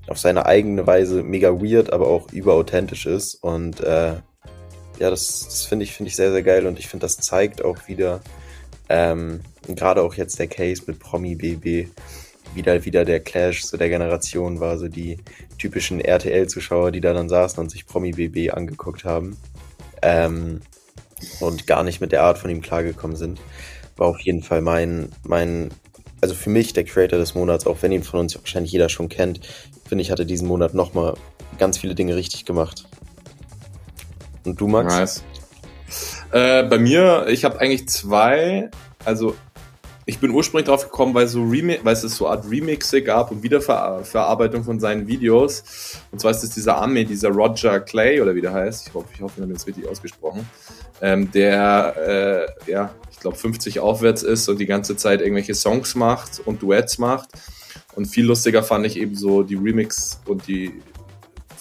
auf 0.07 0.17
seine 0.17 0.47
eigene 0.47 0.87
Weise 0.87 1.21
mega 1.21 1.51
weird, 1.51 1.93
aber 1.93 2.07
auch 2.07 2.33
überauthentisch 2.33 3.05
ist. 3.05 3.35
Und 3.35 3.79
äh, 3.81 4.15
ja, 4.99 5.09
das, 5.09 5.45
das 5.45 5.65
finde 5.65 5.83
ich, 5.83 5.93
finde 5.93 6.09
ich 6.09 6.15
sehr, 6.15 6.31
sehr 6.31 6.43
geil 6.43 6.67
und 6.67 6.79
ich 6.79 6.87
finde, 6.87 7.05
das 7.05 7.17
zeigt 7.17 7.63
auch 7.63 7.87
wieder, 7.87 8.21
ähm, 8.89 9.41
gerade 9.67 10.01
auch 10.01 10.13
jetzt 10.13 10.39
der 10.39 10.47
Case 10.47 10.83
mit 10.87 10.99
Promi 10.99 11.35
BB, 11.35 11.89
wieder, 12.53 12.85
wieder 12.85 13.05
der 13.05 13.19
Clash 13.19 13.63
so 13.63 13.77
der 13.77 13.89
Generation 13.89 14.59
war, 14.59 14.77
so 14.77 14.87
die 14.87 15.17
typischen 15.57 15.99
RTL-Zuschauer, 15.99 16.91
die 16.91 17.01
da 17.01 17.13
dann 17.13 17.29
saßen 17.29 17.59
und 17.59 17.69
sich 17.69 17.85
Promi 17.85 18.11
BB 18.11 18.53
angeguckt 18.53 19.03
haben 19.03 19.37
ähm, 20.01 20.61
und 21.39 21.67
gar 21.67 21.83
nicht 21.83 22.01
mit 22.01 22.11
der 22.11 22.23
Art 22.23 22.37
von 22.37 22.49
ihm 22.49 22.61
klargekommen 22.61 23.17
sind. 23.17 23.39
War 23.97 24.07
auf 24.07 24.19
jeden 24.19 24.43
Fall 24.43 24.61
mein, 24.61 25.09
mein, 25.23 25.71
also 26.21 26.35
für 26.35 26.49
mich 26.49 26.73
der 26.73 26.83
Creator 26.83 27.17
des 27.17 27.35
Monats, 27.35 27.65
auch 27.65 27.77
wenn 27.81 27.91
ihn 27.91 28.03
von 28.03 28.19
uns 28.19 28.35
wahrscheinlich 28.35 28.71
jeder 28.71 28.89
schon 28.89 29.09
kennt, 29.09 29.41
finde 29.87 30.01
ich, 30.01 30.11
hatte 30.11 30.25
diesen 30.25 30.47
Monat 30.47 30.73
nochmal 30.73 31.15
ganz 31.57 31.77
viele 31.77 31.95
Dinge 31.95 32.15
richtig 32.15 32.45
gemacht. 32.45 32.87
Und 34.45 34.61
du, 34.61 34.67
Max? 34.67 34.93
Nice. 34.93 35.23
Äh, 36.31 36.63
bei 36.63 36.77
mir, 36.77 37.27
ich 37.29 37.45
habe 37.45 37.59
eigentlich 37.59 37.87
zwei, 37.89 38.69
also 39.03 39.35
ich 40.07 40.19
bin 40.19 40.31
ursprünglich 40.31 40.67
drauf 40.67 40.83
gekommen, 40.83 41.15
weil, 41.15 41.27
so 41.27 41.43
Remi 41.43 41.79
weil 41.83 41.93
es 41.93 42.01
so 42.01 42.27
Art 42.27 42.49
Remixe 42.49 43.01
gab 43.01 43.31
und 43.31 43.41
Wiederverarbeitung 43.41 44.63
von 44.63 44.79
seinen 44.79 45.07
Videos. 45.07 45.63
Und 46.11 46.19
zwar 46.19 46.31
ist 46.31 46.43
es 46.43 46.51
dieser 46.51 46.77
Arme, 46.77 47.05
dieser 47.05 47.29
Roger 47.29 47.79
Clay 47.79 48.21
oder 48.21 48.35
wie 48.35 48.41
der 48.41 48.53
heißt. 48.53 48.87
Ich 48.87 48.93
hoffe, 48.93 49.07
ich 49.13 49.21
hoffe, 49.21 49.33
ich 49.37 49.41
habe 49.41 49.51
jetzt 49.51 49.65
richtig 49.65 49.87
ausgesprochen. 49.87 50.47
Ähm, 51.01 51.31
der, 51.31 52.47
äh, 52.67 52.71
ja, 52.71 52.91
ich 53.11 53.19
glaube 53.19 53.35
50 53.35 53.79
aufwärts 53.79 54.21
ist 54.21 54.47
und 54.47 54.59
die 54.59 54.67
ganze 54.67 54.95
Zeit 54.95 55.21
irgendwelche 55.21 55.55
Songs 55.55 55.95
macht 55.95 56.39
und 56.45 56.61
Duets 56.61 56.99
macht. 56.99 57.29
Und 57.95 58.05
viel 58.05 58.25
lustiger 58.25 58.61
fand 58.61 58.85
ich 58.85 58.97
eben 58.97 59.15
so 59.15 59.41
die 59.41 59.55
Remix 59.55 60.19
und 60.27 60.47
die 60.47 60.81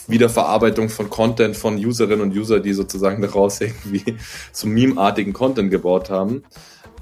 Wiederverarbeitung 0.09 0.89
von 0.89 1.11
Content 1.11 1.57
von 1.57 1.77
Userinnen 1.77 2.21
und 2.21 2.37
User, 2.37 2.61
die 2.61 2.73
sozusagen 2.73 3.23
daraus 3.23 3.61
irgendwie 3.61 4.17
so 4.53 4.67
meme-artigen 4.67 5.33
Content 5.33 5.71
gebaut 5.71 6.11
haben. 6.11 6.45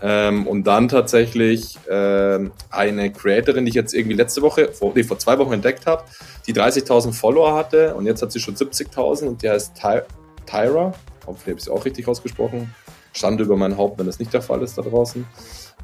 Ähm, 0.04 0.48
und 0.48 0.66
dann 0.66 0.88
tatsächlich 0.88 1.78
ähm, 1.88 2.50
eine 2.70 3.12
Creatorin, 3.12 3.64
die 3.64 3.68
ich 3.68 3.76
jetzt 3.76 3.94
irgendwie 3.94 4.16
letzte 4.16 4.42
Woche, 4.42 4.72
vor, 4.72 4.92
nee, 4.94 5.04
vor 5.04 5.18
zwei 5.18 5.38
Wochen 5.38 5.52
entdeckt 5.52 5.86
habe, 5.86 6.04
die 6.46 6.54
30.000 6.54 7.12
Follower 7.12 7.54
hatte 7.54 7.94
und 7.94 8.06
jetzt 8.06 8.20
hat 8.20 8.32
sie 8.32 8.40
schon 8.40 8.56
70.000 8.56 9.26
und 9.26 9.42
die 9.42 9.48
heißt 9.48 9.76
Ty 9.76 10.00
Tyra. 10.44 10.92
Hoffentlich 11.24 11.46
habe 11.46 11.58
ich 11.58 11.64
sie 11.64 11.70
auch 11.70 11.84
richtig 11.84 12.08
ausgesprochen. 12.08 12.74
Stand 13.12 13.40
über 13.40 13.56
mein 13.56 13.76
Haupt, 13.76 13.98
wenn 13.98 14.06
das 14.06 14.18
nicht 14.18 14.32
der 14.32 14.42
Fall 14.42 14.62
ist 14.62 14.76
da 14.76 14.82
draußen. 14.82 15.24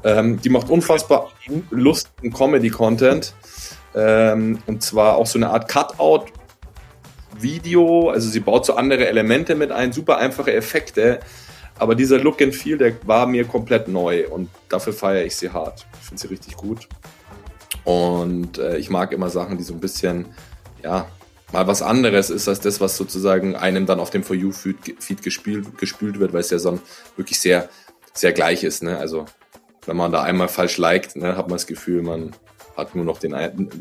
Ähm, 0.03 0.41
die 0.41 0.49
macht 0.49 0.69
unfassbar 0.69 1.29
lustigen 1.69 2.33
Comedy-Content. 2.33 3.33
Ähm, 3.95 4.59
und 4.67 4.83
zwar 4.83 5.15
auch 5.15 5.25
so 5.25 5.39
eine 5.39 5.49
Art 5.49 5.69
Cutout 5.69 6.25
Video, 7.41 8.09
also 8.09 8.29
sie 8.29 8.39
baut 8.39 8.65
so 8.65 8.75
andere 8.75 9.07
Elemente 9.07 9.55
mit 9.55 9.71
ein, 9.71 9.91
super 9.91 10.17
einfache 10.17 10.53
Effekte, 10.53 11.19
aber 11.77 11.95
dieser 11.95 12.19
Look 12.19 12.41
and 12.41 12.53
Feel, 12.53 12.77
der 12.77 12.93
war 13.07 13.25
mir 13.25 13.45
komplett 13.45 13.87
neu 13.87 14.27
und 14.27 14.49
dafür 14.67 14.93
feiere 14.93 15.25
ich 15.25 15.35
sie 15.35 15.49
hart. 15.49 15.85
Ich 16.01 16.07
finde 16.07 16.21
sie 16.21 16.27
richtig 16.27 16.57
gut. 16.57 16.87
Und 17.85 18.57
äh, 18.57 18.77
ich 18.77 18.89
mag 18.89 19.13
immer 19.13 19.29
Sachen, 19.29 19.57
die 19.57 19.63
so 19.63 19.73
ein 19.73 19.79
bisschen, 19.79 20.25
ja, 20.83 21.07
mal 21.51 21.67
was 21.67 21.81
anderes 21.81 22.29
ist 22.29 22.47
als 22.47 22.59
das, 22.59 22.81
was 22.81 22.97
sozusagen 22.97 23.55
einem 23.55 23.85
dann 23.85 23.99
auf 23.99 24.09
dem 24.09 24.23
For 24.23 24.35
You-Feed 24.35 25.23
gespielt, 25.23 25.77
gespült 25.77 26.19
wird, 26.19 26.33
weil 26.33 26.41
es 26.41 26.49
ja 26.49 26.59
so 26.59 26.79
wirklich 27.15 27.39
sehr, 27.39 27.69
sehr 28.13 28.33
gleich 28.33 28.63
ist. 28.63 28.83
Ne? 28.83 28.97
Also, 28.97 29.25
wenn 29.85 29.97
man 29.97 30.11
da 30.11 30.21
einmal 30.21 30.49
falsch 30.49 30.77
liked, 30.77 31.15
ne, 31.15 31.35
hat 31.35 31.47
man 31.47 31.57
das 31.57 31.65
Gefühl, 31.65 32.01
man 32.01 32.35
hat 32.77 32.95
nur 32.95 33.05
noch 33.05 33.19
den, 33.19 33.33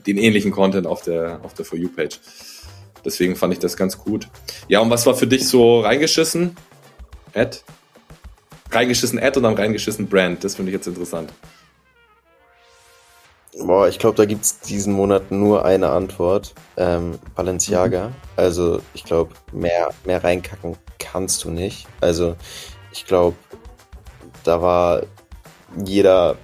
den 0.07 0.19
ähnlichen 0.19 0.53
Content 0.53 0.87
auf 0.87 1.03
der, 1.03 1.41
auf 1.43 1.55
der 1.55 1.65
For 1.65 1.79
You-Page. 1.79 2.21
Deswegen 3.05 3.37
fand 3.37 3.53
ich 3.53 3.59
das 3.59 3.77
ganz 3.77 3.99
gut. 3.99 4.29
Ja, 4.69 4.81
und 4.81 4.91
was 4.91 5.07
war 5.07 5.15
für 5.15 5.27
dich 5.27 5.49
so 5.49 5.81
reingeschissen? 5.81 6.57
Ed? 7.33 7.63
Reingeschissen 8.71 9.19
Ad 9.19 9.39
oder 9.39 9.57
reingeschissen 9.57 10.09
Brand? 10.09 10.45
Das 10.45 10.57
finde 10.57 10.71
ich 10.71 10.77
jetzt 10.77 10.87
interessant. 10.87 11.33
Boah, 13.59 13.89
ich 13.89 13.99
glaube, 13.99 14.17
da 14.17 14.25
gibt 14.25 14.45
es 14.45 14.61
diesen 14.61 14.93
Monat 14.93 15.31
nur 15.31 15.65
eine 15.65 15.91
Antwort. 15.91 16.55
Ähm, 16.77 17.19
Balenciaga. 17.35 18.09
Mhm. 18.09 18.15
Also, 18.37 18.81
ich 18.95 19.05
glaube, 19.05 19.35
mehr, 19.53 19.91
mehr 20.05 20.23
reinkacken 20.23 20.77
kannst 20.99 21.45
du 21.45 21.51
nicht. 21.51 21.87
Also, 22.01 22.37
ich 22.93 23.05
glaube, 23.07 23.37
da 24.45 24.63
war 24.63 25.03
jeder, 25.85 26.37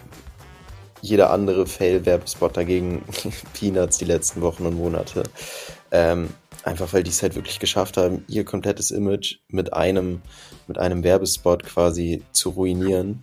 jeder 1.03 1.31
andere 1.31 1.67
Fail-Werbespot 1.67 2.57
dagegen 2.57 3.05
Peanuts 3.55 3.99
die 3.99 4.07
letzten 4.07 4.41
Wochen 4.41 4.67
und 4.67 4.75
Monate. 4.75 5.23
Ähm, 5.93 6.31
Einfach 6.65 6.95
weil 6.95 7.03
die 7.03 7.11
es 7.11 7.23
halt 7.23 7.35
wirklich 7.35 7.61
geschafft 7.61 7.99
haben, 7.99 8.25
ihr 8.27 8.45
komplettes 8.45 8.91
Image 8.91 9.37
mit 9.49 9.75
einem, 9.75 10.23
mit 10.67 10.79
einem 10.79 11.05
Werbespot 11.05 11.63
quasi 11.63 12.23
zu 12.33 12.51
ruinieren. 12.51 13.23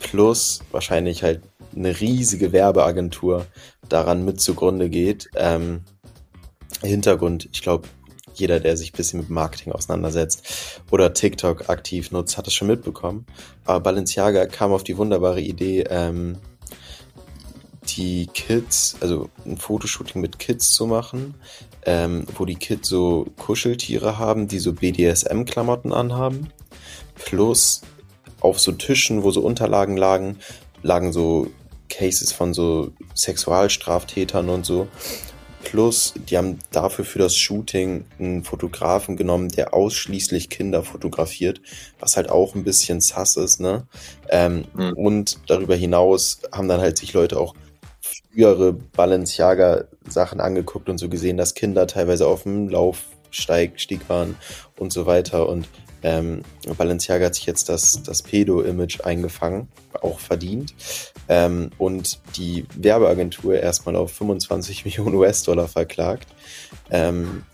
Plus 0.00 0.60
wahrscheinlich 0.70 1.22
halt 1.22 1.40
eine 1.74 1.98
riesige 1.98 2.52
Werbeagentur 2.52 3.46
daran 3.88 4.26
mit 4.26 4.38
zugrunde 4.40 4.90
geht. 4.90 5.30
Ähm, 5.34 5.80
Hintergrund, 6.82 7.48
ich 7.52 7.62
glaube, 7.62 7.88
jeder, 8.34 8.60
der 8.60 8.76
sich 8.76 8.92
ein 8.92 8.96
bisschen 8.96 9.20
mit 9.20 9.30
Marketing 9.30 9.72
auseinandersetzt 9.72 10.82
oder 10.90 11.14
TikTok 11.14 11.70
aktiv 11.70 12.10
nutzt, 12.10 12.36
hat 12.36 12.46
es 12.46 12.54
schon 12.54 12.68
mitbekommen. 12.68 13.24
Aber 13.64 13.80
Balenciaga 13.80 14.46
kam 14.46 14.72
auf 14.72 14.84
die 14.84 14.98
wunderbare 14.98 15.40
Idee, 15.40 15.84
ähm, 15.88 16.36
die 17.88 18.26
Kids, 18.32 18.96
also 19.00 19.28
ein 19.44 19.56
Fotoshooting 19.56 20.20
mit 20.20 20.38
Kids 20.38 20.72
zu 20.72 20.86
machen, 20.86 21.34
ähm, 21.86 22.26
wo 22.36 22.44
die 22.44 22.56
Kids 22.56 22.88
so 22.88 23.26
Kuscheltiere 23.38 24.18
haben, 24.18 24.48
die 24.48 24.58
so 24.58 24.72
BDSM-Klamotten 24.72 25.92
anhaben. 25.92 26.48
Plus 27.14 27.82
auf 28.40 28.60
so 28.60 28.72
Tischen, 28.72 29.22
wo 29.22 29.30
so 29.30 29.40
Unterlagen 29.40 29.96
lagen, 29.96 30.38
lagen 30.82 31.12
so 31.12 31.50
Cases 31.88 32.32
von 32.32 32.54
so 32.54 32.92
Sexualstraftätern 33.14 34.48
und 34.48 34.66
so. 34.66 34.88
Plus, 35.64 36.12
die 36.28 36.36
haben 36.36 36.58
dafür 36.72 37.04
für 37.04 37.18
das 37.18 37.36
Shooting 37.36 38.04
einen 38.18 38.44
Fotografen 38.44 39.16
genommen, 39.16 39.48
der 39.48 39.72
ausschließlich 39.72 40.50
Kinder 40.50 40.82
fotografiert, 40.82 41.60
was 41.98 42.16
halt 42.16 42.28
auch 42.28 42.54
ein 42.54 42.64
bisschen 42.64 43.00
sass 43.00 43.36
ist, 43.36 43.60
ne? 43.60 43.86
Ähm, 44.28 44.66
mhm. 44.74 44.92
Und 44.92 45.38
darüber 45.46 45.74
hinaus 45.74 46.40
haben 46.52 46.68
dann 46.68 46.80
halt 46.80 46.98
sich 46.98 47.14
Leute 47.14 47.40
auch 47.40 47.54
frühere 48.34 48.72
Balenciaga-Sachen 48.72 50.40
angeguckt 50.40 50.88
und 50.88 50.98
so 50.98 51.08
gesehen, 51.08 51.36
dass 51.36 51.54
Kinder 51.54 51.86
teilweise 51.86 52.26
auf 52.26 52.42
dem 52.42 52.68
Laufsteig 52.68 53.78
waren 54.08 54.36
und 54.78 54.92
so 54.92 55.06
weiter. 55.06 55.48
Und 55.48 55.68
ähm, 56.02 56.42
Balenciaga 56.76 57.26
hat 57.26 57.34
sich 57.34 57.46
jetzt 57.46 57.68
das, 57.68 58.02
das 58.02 58.22
Pedo-Image 58.22 59.00
eingefangen, 59.04 59.68
auch 60.02 60.18
verdient. 60.18 60.74
Ähm, 61.28 61.70
und 61.78 62.18
die 62.36 62.66
Werbeagentur 62.76 63.54
erstmal 63.54 63.96
auf 63.96 64.12
25 64.12 64.84
Millionen 64.84 65.14
US-Dollar 65.14 65.68
verklagt. 65.68 66.28
Ähm, 66.90 67.44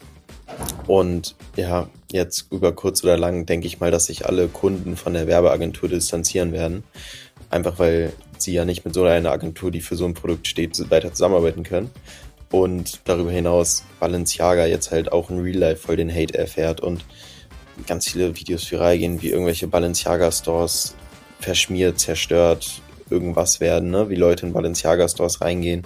und 0.89 1.37
ja, 1.57 1.89
jetzt 2.11 2.47
über 2.51 2.73
kurz 2.73 3.05
oder 3.05 3.17
lang 3.17 3.47
denke 3.47 3.69
ich 3.69 3.79
mal, 3.79 3.93
dass 3.93 4.07
sich 4.07 4.27
alle 4.27 4.49
Kunden 4.49 4.97
von 4.97 5.15
der 5.15 5.29
Werbeagentur 5.29 5.89
distanzieren 5.89 6.53
werden. 6.53 6.83
Einfach 7.51 7.79
weil 7.79 8.13
sie 8.39 8.53
ja 8.53 8.65
nicht 8.65 8.85
mit 8.85 8.95
so 8.95 9.05
einer 9.05 9.33
Agentur, 9.33 9.71
die 9.71 9.81
für 9.81 9.97
so 9.97 10.07
ein 10.07 10.15
Produkt 10.15 10.47
steht, 10.47 10.79
weiter 10.91 11.13
zusammenarbeiten 11.13 11.63
können. 11.63 11.91
Und 12.51 13.01
darüber 13.05 13.31
hinaus 13.31 13.85
Balenciaga 14.01 14.67
jetzt 14.67 14.91
halt 14.91 15.13
auch 15.13 15.31
in 15.31 15.41
Real 15.41 15.57
Life 15.57 15.83
voll 15.83 15.97
den 15.97 16.13
Hate 16.13 16.37
erfährt 16.37 16.81
und 16.81 17.05
ganz 17.87 18.09
viele 18.09 18.37
Videos 18.37 18.71
viral 18.71 18.99
gehen, 18.99 19.23
wie 19.23 19.31
irgendwelche 19.31 19.69
Balenciaga-Stores 19.69 20.95
verschmiert, 21.39 21.99
zerstört, 21.99 22.83
irgendwas 23.09 23.61
werden, 23.61 23.91
ne? 23.91 24.11
wie 24.11 24.17
Leute 24.17 24.47
in 24.47 24.53
Balenciaga-Stores 24.53 25.41
reingehen. 25.41 25.83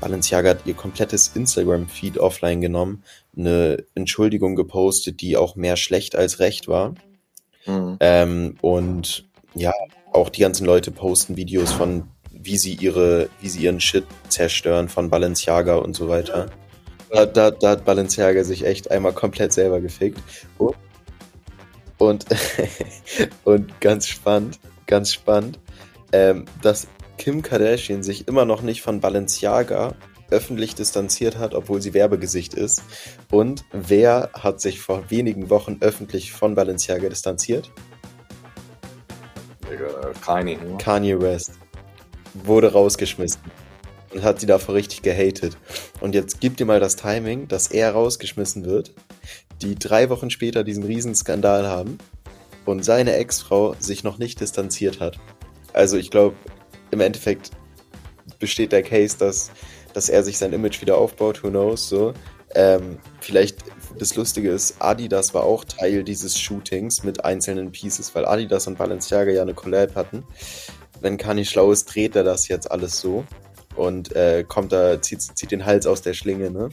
Balenciaga 0.00 0.50
hat 0.50 0.66
ihr 0.66 0.74
komplettes 0.74 1.32
Instagram-Feed 1.34 2.18
offline 2.18 2.60
genommen, 2.60 3.02
eine 3.36 3.84
Entschuldigung 3.94 4.56
gepostet, 4.56 5.20
die 5.20 5.36
auch 5.36 5.56
mehr 5.56 5.76
schlecht 5.76 6.16
als 6.16 6.38
recht 6.38 6.68
war. 6.68 6.94
Mhm. 7.66 7.96
Ähm, 8.00 8.54
und 8.60 9.26
ja, 9.54 9.72
auch 10.16 10.30
die 10.30 10.40
ganzen 10.40 10.66
Leute 10.66 10.90
posten 10.90 11.36
Videos 11.36 11.72
von, 11.72 12.08
wie 12.32 12.56
sie 12.56 12.74
ihre, 12.74 13.28
wie 13.40 13.48
sie 13.48 13.64
ihren 13.64 13.80
Shit 13.80 14.04
zerstören 14.28 14.88
von 14.88 15.10
Balenciaga 15.10 15.76
und 15.76 15.94
so 15.94 16.08
weiter. 16.08 16.46
Da, 17.10 17.26
da, 17.26 17.50
da 17.50 17.70
hat 17.70 17.84
Balenciaga 17.84 18.42
sich 18.42 18.64
echt 18.64 18.90
einmal 18.90 19.12
komplett 19.12 19.52
selber 19.52 19.80
gefickt. 19.80 20.18
Und, 20.58 20.74
und, 21.98 22.26
und 23.44 23.80
ganz 23.80 24.08
spannend, 24.08 24.58
ganz 24.86 25.12
spannend, 25.12 25.60
ähm, 26.12 26.46
dass 26.62 26.88
Kim 27.18 27.42
Kardashian 27.42 28.02
sich 28.02 28.26
immer 28.26 28.44
noch 28.44 28.62
nicht 28.62 28.82
von 28.82 29.00
Balenciaga 29.00 29.94
öffentlich 30.30 30.74
distanziert 30.74 31.38
hat, 31.38 31.54
obwohl 31.54 31.80
sie 31.80 31.94
Werbegesicht 31.94 32.54
ist. 32.54 32.82
Und 33.30 33.64
wer 33.72 34.30
hat 34.34 34.60
sich 34.60 34.80
vor 34.80 35.10
wenigen 35.10 35.50
Wochen 35.50 35.78
öffentlich 35.80 36.32
von 36.32 36.54
Balenciaga 36.54 37.08
distanziert? 37.08 37.70
Digga, 39.70 40.12
Kanye. 40.24 40.56
ne? 40.56 40.78
Kanye 40.78 41.20
West 41.20 41.52
wurde 42.34 42.72
rausgeschmissen 42.72 43.40
und 44.12 44.22
hat 44.22 44.40
sie 44.40 44.46
davor 44.46 44.74
richtig 44.74 45.02
gehatet. 45.02 45.56
Und 46.00 46.14
jetzt 46.14 46.40
gib 46.40 46.56
dir 46.56 46.66
mal 46.66 46.80
das 46.80 46.96
Timing, 46.96 47.48
dass 47.48 47.68
er 47.68 47.92
rausgeschmissen 47.92 48.64
wird, 48.64 48.92
die 49.62 49.74
drei 49.74 50.10
Wochen 50.10 50.30
später 50.30 50.64
diesen 50.64 50.84
riesen 50.84 51.14
Skandal 51.14 51.66
haben 51.66 51.98
und 52.64 52.84
seine 52.84 53.14
Ex-Frau 53.14 53.74
sich 53.78 54.04
noch 54.04 54.18
nicht 54.18 54.40
distanziert 54.40 55.00
hat. 55.00 55.18
Also 55.72 55.96
ich 55.96 56.10
glaube, 56.10 56.36
im 56.90 57.00
Endeffekt 57.00 57.50
besteht 58.38 58.72
der 58.72 58.82
Case, 58.82 59.16
dass, 59.18 59.50
dass 59.94 60.08
er 60.08 60.22
sich 60.22 60.38
sein 60.38 60.52
Image 60.52 60.80
wieder 60.80 60.98
aufbaut, 60.98 61.42
who 61.42 61.48
knows, 61.48 61.88
so. 61.88 62.12
Ähm, 62.56 62.98
vielleicht 63.20 63.58
das 63.98 64.16
Lustige 64.16 64.50
ist, 64.50 64.76
Adidas 64.78 65.34
war 65.34 65.44
auch 65.44 65.64
Teil 65.64 66.04
dieses 66.04 66.38
Shootings 66.38 67.04
mit 67.04 67.24
einzelnen 67.24 67.70
Pieces, 67.70 68.14
weil 68.14 68.24
Adidas 68.24 68.66
und 68.66 68.78
Balenciaga 68.78 69.30
ja 69.30 69.42
eine 69.42 69.54
Collab 69.54 69.94
hatten. 69.94 70.24
Wenn 71.00 71.18
Kanye 71.18 71.44
schlau 71.44 71.70
ist, 71.70 71.84
dreht 71.94 72.16
er 72.16 72.24
das 72.24 72.48
jetzt 72.48 72.70
alles 72.70 72.98
so 72.98 73.24
und 73.76 74.16
äh, 74.16 74.42
kommt 74.46 74.72
da, 74.72 75.00
zieht, 75.00 75.20
zieht 75.20 75.50
den 75.50 75.66
Hals 75.66 75.86
aus 75.86 76.00
der 76.00 76.14
Schlinge, 76.14 76.50
ne? 76.50 76.70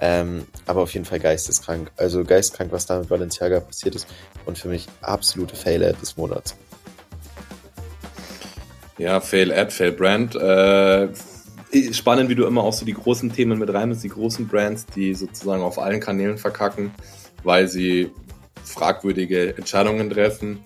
Ähm, 0.00 0.46
aber 0.66 0.82
auf 0.82 0.94
jeden 0.94 1.04
Fall 1.04 1.18
geisteskrank. 1.18 1.90
Also 1.96 2.22
geisteskrank, 2.24 2.70
was 2.70 2.86
da 2.86 3.00
mit 3.00 3.08
Balenciaga 3.08 3.58
passiert 3.58 3.96
ist. 3.96 4.06
Und 4.46 4.56
für 4.56 4.68
mich 4.68 4.86
absolute 5.00 5.56
Fail-Ad 5.56 5.98
des 6.00 6.16
Monats. 6.16 6.54
Ja, 8.96 9.20
Fail 9.20 9.52
Ad, 9.52 9.72
Fail 9.72 9.90
Brand. 9.90 10.36
Äh, 10.36 11.08
spannend, 11.92 12.30
wie 12.30 12.34
du 12.34 12.46
immer 12.46 12.62
auch 12.62 12.72
so 12.72 12.84
die 12.84 12.94
großen 12.94 13.32
Themen 13.32 13.58
mit 13.58 13.72
reinnimmst, 13.72 14.04
die 14.04 14.08
großen 14.08 14.46
Brands, 14.48 14.86
die 14.86 15.14
sozusagen 15.14 15.62
auf 15.62 15.78
allen 15.78 16.00
Kanälen 16.00 16.38
verkacken, 16.38 16.92
weil 17.44 17.68
sie 17.68 18.10
fragwürdige 18.64 19.56
Entscheidungen 19.56 20.10
treffen. 20.10 20.60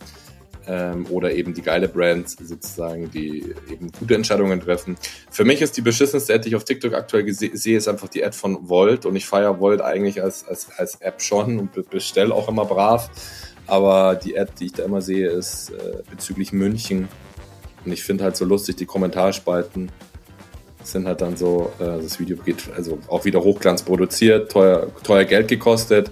Ähm, 0.64 1.06
oder 1.10 1.34
eben 1.34 1.54
die 1.54 1.62
geile 1.62 1.88
Brands 1.88 2.36
sozusagen, 2.40 3.10
die 3.10 3.52
eben 3.68 3.90
gute 3.98 4.14
Entscheidungen 4.14 4.60
treffen. 4.60 4.96
Für 5.28 5.44
mich 5.44 5.60
ist 5.60 5.76
die 5.76 5.80
beschissenste 5.80 6.32
Ad, 6.32 6.44
die 6.44 6.50
ich 6.50 6.54
auf 6.54 6.62
TikTok 6.62 6.94
aktuell 6.94 7.28
sehe, 7.32 7.76
ist 7.76 7.88
einfach 7.88 8.06
die 8.06 8.24
Ad 8.24 8.36
von 8.36 8.68
Volt 8.68 9.04
und 9.04 9.16
ich 9.16 9.26
feiere 9.26 9.58
Volt 9.58 9.80
eigentlich 9.80 10.22
als, 10.22 10.46
als, 10.46 10.68
als 10.76 11.00
App 11.00 11.20
schon 11.20 11.58
und 11.58 11.72
be- 11.72 11.82
bestelle 11.82 12.32
auch 12.32 12.48
immer 12.48 12.64
brav. 12.64 13.10
Aber 13.66 14.14
die 14.14 14.38
Ad, 14.38 14.52
die 14.60 14.66
ich 14.66 14.72
da 14.72 14.84
immer 14.84 15.02
sehe, 15.02 15.30
ist 15.30 15.70
äh, 15.70 16.02
bezüglich 16.08 16.52
München. 16.52 17.08
Und 17.84 17.90
ich 17.90 18.04
finde 18.04 18.22
halt 18.22 18.36
so 18.36 18.44
lustig, 18.44 18.76
die 18.76 18.86
Kommentarspalten 18.86 19.90
sind 20.84 21.06
halt 21.06 21.20
dann 21.20 21.36
so, 21.36 21.72
äh, 21.78 22.02
das 22.02 22.18
Video 22.18 22.36
geht 22.36 22.70
also 22.76 22.98
auch 23.08 23.24
wieder 23.24 23.42
Hochglanz 23.42 23.82
produziert, 23.82 24.50
teuer, 24.50 24.88
teuer 25.02 25.24
Geld 25.24 25.48
gekostet. 25.48 26.10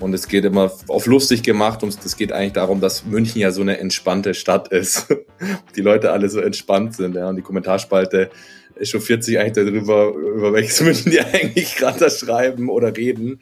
Und 0.00 0.14
es 0.14 0.28
geht 0.28 0.44
immer 0.44 0.70
auf 0.86 1.06
lustig 1.06 1.42
gemacht 1.42 1.82
und 1.82 1.88
es 2.04 2.16
geht 2.16 2.30
eigentlich 2.32 2.52
darum, 2.52 2.80
dass 2.80 3.04
München 3.04 3.40
ja 3.40 3.50
so 3.50 3.62
eine 3.62 3.78
entspannte 3.78 4.32
Stadt 4.32 4.68
ist. 4.68 5.06
die 5.76 5.80
Leute 5.80 6.12
alle 6.12 6.28
so 6.28 6.40
entspannt 6.40 6.94
sind, 6.94 7.16
ja. 7.16 7.28
Und 7.28 7.36
die 7.36 7.42
Kommentarspalte 7.42 8.30
echauffiert 8.76 9.24
sich 9.24 9.38
eigentlich 9.40 9.54
darüber, 9.54 10.14
über 10.14 10.52
welches 10.52 10.80
München 10.82 11.10
die 11.10 11.20
eigentlich 11.20 11.74
gerade 11.74 11.98
da 11.98 12.10
schreiben 12.10 12.68
oder 12.68 12.96
reden. 12.96 13.40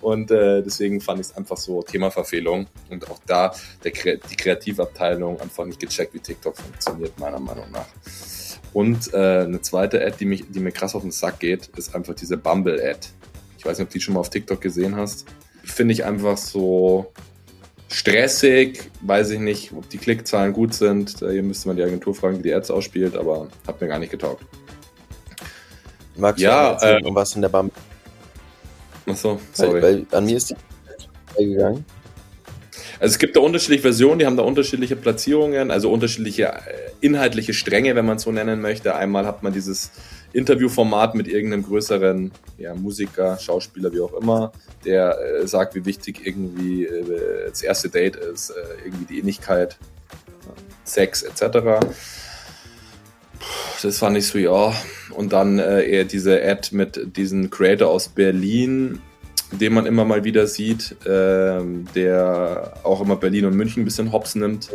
Und 0.00 0.30
äh, 0.30 0.62
deswegen 0.62 1.00
fand 1.00 1.20
ich 1.20 1.28
es 1.28 1.36
einfach 1.36 1.56
so 1.56 1.82
Themaverfehlung. 1.82 2.68
Und 2.90 3.10
auch 3.10 3.18
da 3.26 3.52
der, 3.82 3.92
die 3.92 4.36
Kreativabteilung 4.36 5.40
einfach 5.40 5.64
nicht 5.64 5.80
gecheckt, 5.80 6.14
wie 6.14 6.20
TikTok 6.20 6.56
funktioniert, 6.56 7.18
meiner 7.18 7.40
Meinung 7.40 7.70
nach. 7.72 7.86
Und 8.76 9.14
äh, 9.14 9.44
eine 9.44 9.62
zweite 9.62 10.04
Ad, 10.04 10.16
die, 10.20 10.26
mich, 10.26 10.44
die 10.50 10.60
mir 10.60 10.70
krass 10.70 10.94
auf 10.94 11.00
den 11.00 11.10
Sack 11.10 11.38
geht, 11.40 11.68
ist 11.78 11.94
einfach 11.94 12.12
diese 12.12 12.36
Bumble-Ad. 12.36 13.08
Ich 13.56 13.64
weiß 13.64 13.78
nicht, 13.78 13.86
ob 13.86 13.90
du 13.90 13.94
die 13.94 14.02
schon 14.02 14.12
mal 14.12 14.20
auf 14.20 14.28
TikTok 14.28 14.60
gesehen 14.60 14.96
hast. 14.96 15.24
Finde 15.64 15.94
ich 15.94 16.04
einfach 16.04 16.36
so 16.36 17.10
stressig. 17.88 18.90
Weiß 19.00 19.30
ich 19.30 19.38
nicht, 19.38 19.72
ob 19.72 19.88
die 19.88 19.96
Klickzahlen 19.96 20.52
gut 20.52 20.74
sind. 20.74 21.20
Hier 21.20 21.42
müsste 21.42 21.68
man 21.68 21.78
die 21.78 21.84
Agentur 21.84 22.14
fragen, 22.14 22.36
die 22.36 22.42
die 22.42 22.52
Ads 22.52 22.70
ausspielt, 22.70 23.16
aber 23.16 23.48
hat 23.66 23.80
mir 23.80 23.88
gar 23.88 23.98
nicht 23.98 24.10
getaugt. 24.10 24.44
Magst 26.14 26.42
Ja, 26.42 26.66
du 26.66 26.72
erzählen, 26.74 27.02
äh, 27.02 27.08
um 27.08 27.14
was 27.14 27.34
in 27.34 27.40
der 27.40 27.48
Bam 27.48 27.70
Achso, 29.06 29.40
sorry. 29.54 29.80
Weil, 29.80 29.82
weil 29.82 30.06
an 30.10 30.26
mir 30.26 30.36
ist 30.36 30.54
die 31.38 31.46
gegangen. 31.46 31.82
Also 32.98 33.12
es 33.12 33.18
gibt 33.18 33.36
da 33.36 33.40
unterschiedliche 33.40 33.82
Versionen, 33.82 34.18
die 34.18 34.26
haben 34.26 34.36
da 34.36 34.42
unterschiedliche 34.42 34.96
Platzierungen, 34.96 35.70
also 35.70 35.90
unterschiedliche 35.90 36.46
äh, 36.46 36.90
inhaltliche 37.00 37.52
Stränge, 37.52 37.94
wenn 37.94 38.06
man 38.06 38.16
es 38.16 38.22
so 38.22 38.32
nennen 38.32 38.60
möchte. 38.60 38.94
Einmal 38.94 39.26
hat 39.26 39.42
man 39.42 39.52
dieses 39.52 39.90
Interviewformat 40.32 41.14
mit 41.14 41.28
irgendeinem 41.28 41.62
größeren 41.64 42.30
ja, 42.58 42.74
Musiker, 42.74 43.38
Schauspieler, 43.38 43.92
wie 43.92 44.00
auch 44.00 44.14
immer, 44.14 44.52
der 44.84 45.18
äh, 45.18 45.46
sagt, 45.46 45.74
wie 45.74 45.84
wichtig 45.84 46.26
irgendwie 46.26 46.84
äh, 46.84 47.48
das 47.48 47.62
erste 47.62 47.88
Date 47.88 48.16
ist, 48.16 48.50
äh, 48.50 48.54
irgendwie 48.84 49.04
die 49.04 49.18
Innigkeit, 49.18 49.76
Sex 50.84 51.22
etc. 51.22 51.86
Das 53.82 53.98
fand 53.98 54.16
ich 54.16 54.26
so, 54.26 54.38
ja. 54.38 54.72
Und 55.10 55.32
dann 55.32 55.58
äh, 55.58 55.82
eher 55.82 56.04
diese 56.04 56.42
Ad 56.42 56.74
mit 56.74 57.16
diesem 57.16 57.50
Creator 57.50 57.88
aus 57.88 58.08
Berlin, 58.08 59.00
den 59.52 59.74
man 59.74 59.86
immer 59.86 60.04
mal 60.04 60.24
wieder 60.24 60.46
sieht, 60.46 60.96
ähm, 61.06 61.86
der 61.94 62.74
auch 62.82 63.00
immer 63.00 63.16
Berlin 63.16 63.44
und 63.46 63.54
München 63.56 63.82
ein 63.82 63.84
bisschen 63.84 64.12
hops 64.12 64.34
nimmt, 64.34 64.70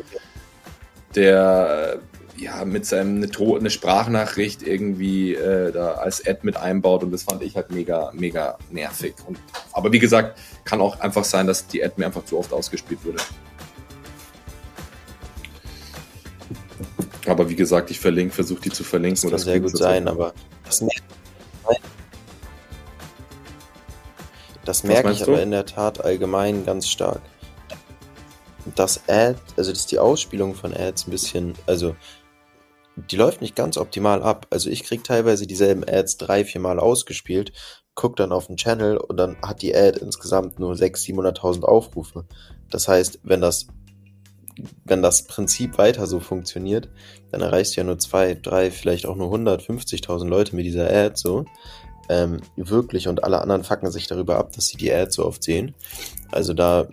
der 1.16 2.00
äh, 2.38 2.42
ja 2.42 2.64
mit 2.66 2.86
seinem 2.86 3.18
eine, 3.18 3.30
To- 3.30 3.58
eine 3.58 3.70
Sprachnachricht 3.70 4.64
irgendwie 4.64 5.36
äh, 5.36 5.72
da 5.72 5.92
als 5.94 6.26
Ad 6.26 6.40
mit 6.44 6.56
einbaut 6.58 7.04
und 7.04 7.12
das 7.12 7.24
fand 7.24 7.44
ich 7.44 7.56
halt 7.56 7.72
mega, 7.72 8.12
mega 8.14 8.58
nervig. 8.72 9.16
Und, 9.28 9.38
aber 9.74 9.92
wie 9.92 10.00
gesagt, 10.00 10.40
kann 10.64 10.80
auch 10.82 11.00
einfach 11.02 11.26
sein, 11.26 11.48
dass 11.48 11.68
die 11.68 11.84
Ad 11.84 11.96
mir 11.98 12.06
einfach 12.06 12.26
zu 12.26 12.38
oft 12.40 12.54
ausgespielt 12.54 13.04
wurde. 13.04 13.18
Aber 17.28 17.50
wie 17.50 17.56
gesagt, 17.56 17.92
ich 17.92 18.00
verlinke, 18.00 18.34
versuche 18.34 18.62
die 18.62 18.72
zu 18.72 18.84
verlinken. 18.84 19.30
Das 19.30 19.44
kann 19.44 19.52
oder 19.52 19.52
sehr 19.52 19.60
gut 19.60 19.78
sein, 19.78 20.08
aber 20.08 20.34
das, 20.66 20.82
mer- 20.82 20.90
das 24.72 24.84
merke 24.84 25.12
ich 25.12 25.20
du? 25.20 25.32
aber 25.32 25.42
in 25.42 25.52
der 25.52 25.66
Tat 25.66 26.04
allgemein 26.04 26.66
ganz 26.66 26.88
stark. 26.88 27.22
Dass 28.76 29.02
Ad, 29.10 29.40
also 29.58 29.72
dass 29.72 29.86
die 29.88 30.00
Ausspielung 30.00 30.56
von 30.56 30.74
Ads 30.74 31.08
ein 31.08 31.12
bisschen, 31.12 31.54
also 31.66 31.96
die 32.96 33.16
läuft 33.16 33.42
nicht 33.42 33.56
ganz 33.56 33.78
optimal 33.78 34.22
ab. 34.22 34.48
Also 34.50 34.70
ich 34.70 34.84
krieg 34.84 35.04
teilweise 35.04 35.48
dieselben 35.48 35.84
Ads 35.88 36.18
drei, 36.18 36.46
vier 36.46 36.62
Mal 36.62 36.80
ausgespielt, 36.80 37.52
guck 37.96 38.16
dann 38.16 38.32
auf 38.32 38.48
den 38.48 38.58
Channel 38.58 38.98
und 38.98 39.18
dann 39.18 39.38
hat 39.42 39.62
die 39.62 39.76
Ad 39.76 40.00
insgesamt 40.00 40.60
nur 40.60 40.74
600.000, 40.74 41.40
700.000 41.40 41.64
Aufrufe. 41.64 42.26
Das 42.70 42.88
heißt, 42.88 43.20
wenn 43.24 43.42
das 43.42 43.68
wenn 44.84 45.02
das 45.02 45.28
Prinzip 45.28 45.78
weiter 45.78 46.08
so 46.08 46.20
funktioniert, 46.20 46.90
dann 47.32 47.42
erreichst 47.42 47.76
du 47.76 47.82
ja 47.82 47.86
nur 47.86 48.00
zwei, 48.00 48.36
drei, 48.36 48.70
vielleicht 48.70 49.06
auch 49.06 49.16
nur 49.16 49.34
150.000 49.34 50.28
Leute 50.28 50.56
mit 50.56 50.66
dieser 50.66 50.90
Ad 50.90 51.14
so. 51.16 51.46
Ähm, 52.10 52.42
wirklich 52.56 53.08
und 53.08 53.24
alle 53.24 53.42
anderen 53.42 53.64
fucken 53.64 53.92
sich 53.92 54.08
darüber 54.08 54.38
ab, 54.38 54.52
dass 54.54 54.68
sie 54.68 54.78
die 54.78 54.92
Ad 54.92 55.12
so 55.12 55.26
oft 55.26 55.44
sehen. 55.44 55.76
Also 56.32 56.54
da, 56.54 56.88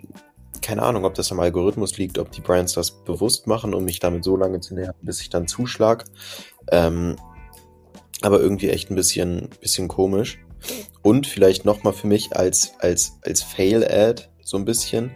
keine 0.61 0.83
Ahnung, 0.83 1.05
ob 1.05 1.13
das 1.13 1.31
am 1.31 1.39
Algorithmus 1.39 1.97
liegt, 1.97 2.17
ob 2.17 2.31
die 2.31 2.41
Brands 2.41 2.73
das 2.73 2.91
bewusst 3.03 3.47
machen, 3.47 3.73
um 3.73 3.85
mich 3.85 3.99
damit 3.99 4.23
so 4.23 4.37
lange 4.37 4.59
zu 4.59 4.75
nähern, 4.75 4.95
bis 5.01 5.21
ich 5.21 5.29
dann 5.29 5.47
zuschlag. 5.47 6.05
Ähm, 6.71 7.15
aber 8.21 8.39
irgendwie 8.39 8.69
echt 8.69 8.91
ein 8.91 8.95
bisschen, 8.95 9.49
bisschen 9.61 9.87
komisch. 9.87 10.39
Und 11.01 11.27
vielleicht 11.27 11.65
nochmal 11.65 11.93
für 11.93 12.07
mich 12.07 12.35
als, 12.35 12.73
als, 12.79 13.13
als 13.21 13.41
Fail-Ad 13.41 14.23
so 14.43 14.57
ein 14.57 14.65
bisschen. 14.65 15.11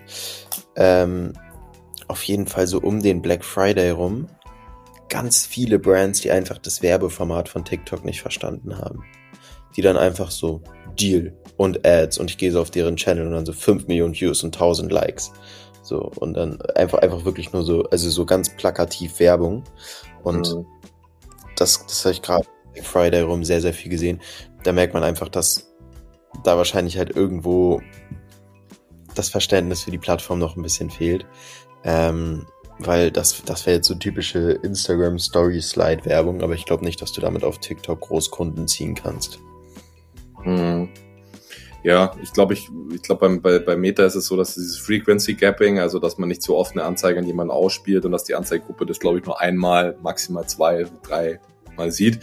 Ähm, 0.76 1.34
auf 2.08 2.24
jeden 2.24 2.48
Fall 2.48 2.68
so 2.68 2.80
um 2.80 3.02
den 3.02 3.22
Black 3.22 3.44
Friday 3.44 3.90
rum 3.90 4.28
ganz 5.14 5.46
viele 5.46 5.78
Brands, 5.78 6.22
die 6.22 6.32
einfach 6.32 6.58
das 6.58 6.82
Werbeformat 6.82 7.48
von 7.48 7.64
TikTok 7.64 8.04
nicht 8.04 8.22
verstanden 8.22 8.80
haben. 8.80 9.04
Die 9.76 9.82
dann 9.82 9.98
einfach 9.98 10.32
so 10.32 10.62
Deal 11.00 11.34
und 11.58 11.86
Ads 11.86 12.18
und 12.18 12.30
ich 12.30 12.38
gehe 12.38 12.52
so 12.52 12.62
auf 12.62 12.72
deren 12.72 12.96
Channel 12.96 13.28
und 13.28 13.34
dann 13.34 13.46
so 13.46 13.54
5 13.54 13.88
Millionen 13.88 14.14
Views 14.14 14.44
und 14.44 14.56
1000 14.56 14.92
Likes. 14.92 15.32
So 15.82 16.12
und 16.16 16.36
dann 16.36 16.62
einfach, 16.76 17.00
einfach 17.00 17.26
wirklich 17.26 17.52
nur 17.54 17.64
so, 17.64 17.84
also 17.84 18.10
so 18.10 18.26
ganz 18.26 18.50
plakativ 18.56 19.20
Werbung. 19.20 19.64
Und 20.24 20.54
Mhm. 20.54 20.66
das, 21.56 21.86
das 21.86 22.06
habe 22.06 22.14
ich 22.14 22.22
gerade 22.22 22.48
Friday 22.82 23.22
rum 23.22 23.44
sehr, 23.44 23.62
sehr 23.62 23.74
viel 23.74 23.92
gesehen. 23.92 24.22
Da 24.64 24.72
merkt 24.72 24.94
man 24.94 25.04
einfach, 25.04 25.30
dass 25.30 25.74
da 26.44 26.58
wahrscheinlich 26.58 26.98
halt 26.98 27.16
irgendwo 27.16 27.82
das 29.16 29.30
Verständnis 29.30 29.84
für 29.84 29.92
die 29.92 29.98
Plattform 30.00 30.40
noch 30.40 30.56
ein 30.56 30.64
bisschen 30.64 30.90
fehlt. 30.90 31.26
Ähm, 31.84 32.48
weil 32.80 33.12
das, 33.12 33.44
das 33.46 33.66
wäre 33.66 33.78
jetzt 33.78 33.88
so 33.88 33.94
typische 33.96 34.52
Instagram-Story-Slide-Werbung, 34.64 36.42
aber 36.42 36.54
ich 36.54 36.66
glaube 36.66 36.84
nicht, 36.84 37.02
dass 37.02 37.12
du 37.12 37.22
damit 37.22 37.44
auf 37.44 37.60
TikTok 37.60 38.02
Großkunden 38.02 38.68
ziehen 38.68 38.96
kannst. 38.96 39.40
Mhm. 40.46 40.90
Ja, 41.84 42.16
ich 42.22 42.32
glaube, 42.32 42.54
ich, 42.54 42.70
ich 42.94 43.02
glaube, 43.02 43.30
bei, 43.40 43.60
bei 43.60 43.76
Meta 43.76 44.06
ist 44.06 44.16
es 44.16 44.28
so, 44.28 44.38
dass 44.38 44.56
dieses 44.56 44.78
Frequency 44.78 45.34
Gapping, 45.34 45.80
also 45.80 46.00
dass 46.00 46.18
man 46.18 46.30
nicht 46.30 46.42
so 46.42 46.58
oft 46.58 46.72
eine 46.72 46.84
Anzeige 46.84 47.20
an 47.20 47.28
jemanden 47.28 47.52
ausspielt 47.52 48.06
und 48.06 48.14
dass 48.14 48.24
die 48.24 48.36
Anzeigegruppe 48.36 48.86
das, 48.86 49.00
glaube 49.00 49.20
ich, 49.20 49.26
nur 49.26 49.42
einmal, 49.42 49.98
maximal 50.02 50.48
zwei, 50.48 50.86
drei 51.04 51.42
Mal 51.76 51.92
sieht. 51.92 52.20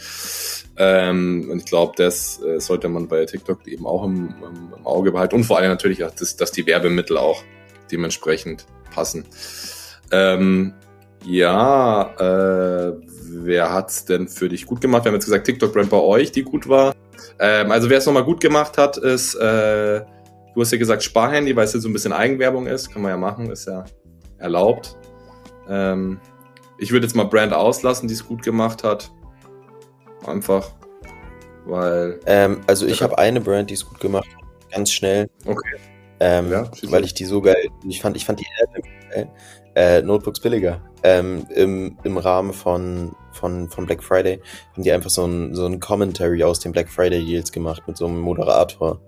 Ähm, 0.77 1.49
und 1.51 1.59
ich 1.59 1.65
glaube, 1.65 1.93
das 1.95 2.41
äh, 2.41 2.59
sollte 2.59 2.89
man 2.89 3.07
bei 3.07 3.25
TikTok 3.25 3.67
eben 3.67 3.85
auch 3.85 4.03
im, 4.03 4.33
im, 4.41 4.73
im 4.77 4.85
Auge 4.85 5.11
behalten. 5.11 5.35
Und 5.35 5.43
vor 5.43 5.57
allem 5.57 5.69
natürlich 5.69 6.03
auch, 6.03 6.11
dass, 6.11 6.37
dass 6.37 6.51
die 6.51 6.65
Werbemittel 6.65 7.17
auch 7.17 7.43
dementsprechend 7.91 8.65
passen. 8.91 9.25
Ähm, 10.11 10.73
ja, 11.25 12.13
äh, 12.17 12.93
wer 13.29 13.73
hat's 13.73 14.05
denn 14.05 14.27
für 14.27 14.49
dich 14.49 14.65
gut 14.65 14.81
gemacht? 14.81 15.03
Wir 15.03 15.09
haben 15.09 15.15
jetzt 15.15 15.25
gesagt, 15.25 15.45
TikTok-Brand 15.45 15.89
bei 15.89 15.99
euch, 15.99 16.31
die 16.31 16.43
gut 16.43 16.67
war. 16.67 16.95
Ähm, 17.41 17.71
also 17.71 17.89
wer 17.89 17.97
es 17.97 18.05
nochmal 18.05 18.23
gut 18.23 18.39
gemacht 18.39 18.77
hat, 18.77 18.97
ist, 18.97 19.33
äh, 19.35 20.01
du 20.53 20.61
hast 20.61 20.71
ja 20.71 20.77
gesagt 20.77 21.01
Sparhandy, 21.01 21.55
weil 21.55 21.65
es 21.65 21.73
jetzt 21.73 21.81
so 21.83 21.89
ein 21.89 21.93
bisschen 21.93 22.13
Eigenwerbung 22.13 22.67
ist. 22.67 22.91
Kann 22.93 23.01
man 23.01 23.09
ja 23.09 23.17
machen, 23.17 23.49
ist 23.49 23.65
ja 23.67 23.83
erlaubt. 24.37 24.95
Ähm, 25.67 26.19
ich 26.77 26.91
würde 26.91 27.07
jetzt 27.07 27.15
mal 27.15 27.25
Brand 27.25 27.53
auslassen, 27.53 28.07
die 28.07 28.13
es 28.13 28.25
gut 28.25 28.43
gemacht 28.43 28.83
hat. 28.83 29.11
Einfach, 30.25 30.71
weil... 31.65 32.19
Ähm, 32.27 32.61
also 32.67 32.85
ich 32.85 33.01
habe 33.01 33.17
eine 33.17 33.41
Brand, 33.41 33.71
die 33.71 33.73
es 33.73 33.85
gut 33.85 33.99
gemacht 33.99 34.27
hat, 34.35 34.71
ganz 34.71 34.91
schnell. 34.91 35.27
Okay. 35.45 35.77
Ähm, 36.19 36.51
Ja, 36.51 36.69
weil 36.83 37.03
ich 37.03 37.15
die 37.15 37.25
so 37.25 37.41
geil, 37.41 37.69
ich 37.87 38.01
fand, 38.01 38.15
ich 38.15 38.25
fand 38.25 38.39
die 38.39 38.45
Ad 38.61 38.81
geil. 39.09 39.29
Äh, 39.75 40.01
Notebooks 40.01 40.39
billiger. 40.41 40.81
Ähm, 41.03 41.47
im, 41.55 41.97
Im 42.03 42.17
Rahmen 42.17 42.53
von, 42.53 43.15
von, 43.31 43.69
von 43.69 43.85
Black 43.85 44.03
Friday 44.03 44.39
haben 44.73 44.83
die 44.83 44.91
einfach 44.91 45.09
so 45.09 45.25
ein, 45.25 45.55
so 45.55 45.65
ein 45.65 45.79
Commentary 45.79 46.43
aus 46.43 46.59
den 46.59 46.73
Black 46.73 46.89
Friday 46.89 47.25
Deals 47.25 47.51
gemacht 47.51 47.81
mit 47.87 47.97
so 47.97 48.05
einem 48.05 48.19
Moderator, 48.19 48.99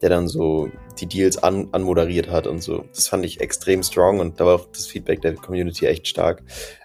der 0.00 0.08
dann 0.08 0.28
so 0.28 0.68
die 0.98 1.06
Deals 1.06 1.42
an, 1.42 1.68
anmoderiert 1.72 2.30
hat 2.30 2.46
und 2.46 2.62
so. 2.62 2.84
Das 2.94 3.08
fand 3.08 3.24
ich 3.26 3.40
extrem 3.40 3.82
strong 3.82 4.20
und 4.20 4.38
da 4.40 4.46
war 4.46 4.54
auch 4.54 4.66
das 4.72 4.86
Feedback 4.86 5.20
der 5.22 5.34
Community 5.34 5.86
echt 5.86 6.06
stark. 6.06 6.42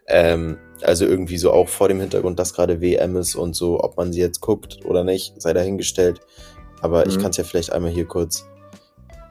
Ähm, 0.07 0.57
also 0.81 1.05
irgendwie 1.05 1.37
so 1.37 1.51
auch 1.51 1.69
vor 1.69 1.87
dem 1.87 1.99
Hintergrund, 1.99 2.39
dass 2.39 2.53
gerade 2.53 2.81
WM 2.81 3.15
ist 3.15 3.35
und 3.35 3.55
so, 3.55 3.83
ob 3.83 3.97
man 3.97 4.11
sie 4.11 4.19
jetzt 4.19 4.41
guckt 4.41 4.79
oder 4.83 5.03
nicht, 5.03 5.41
sei 5.41 5.53
dahingestellt. 5.53 6.21
Aber 6.81 7.05
ich 7.07 7.17
Mhm. 7.17 7.21
kann 7.21 7.31
es 7.31 7.37
ja 7.37 7.43
vielleicht 7.43 7.71
einmal 7.71 7.91
hier 7.91 8.05
kurz 8.05 8.45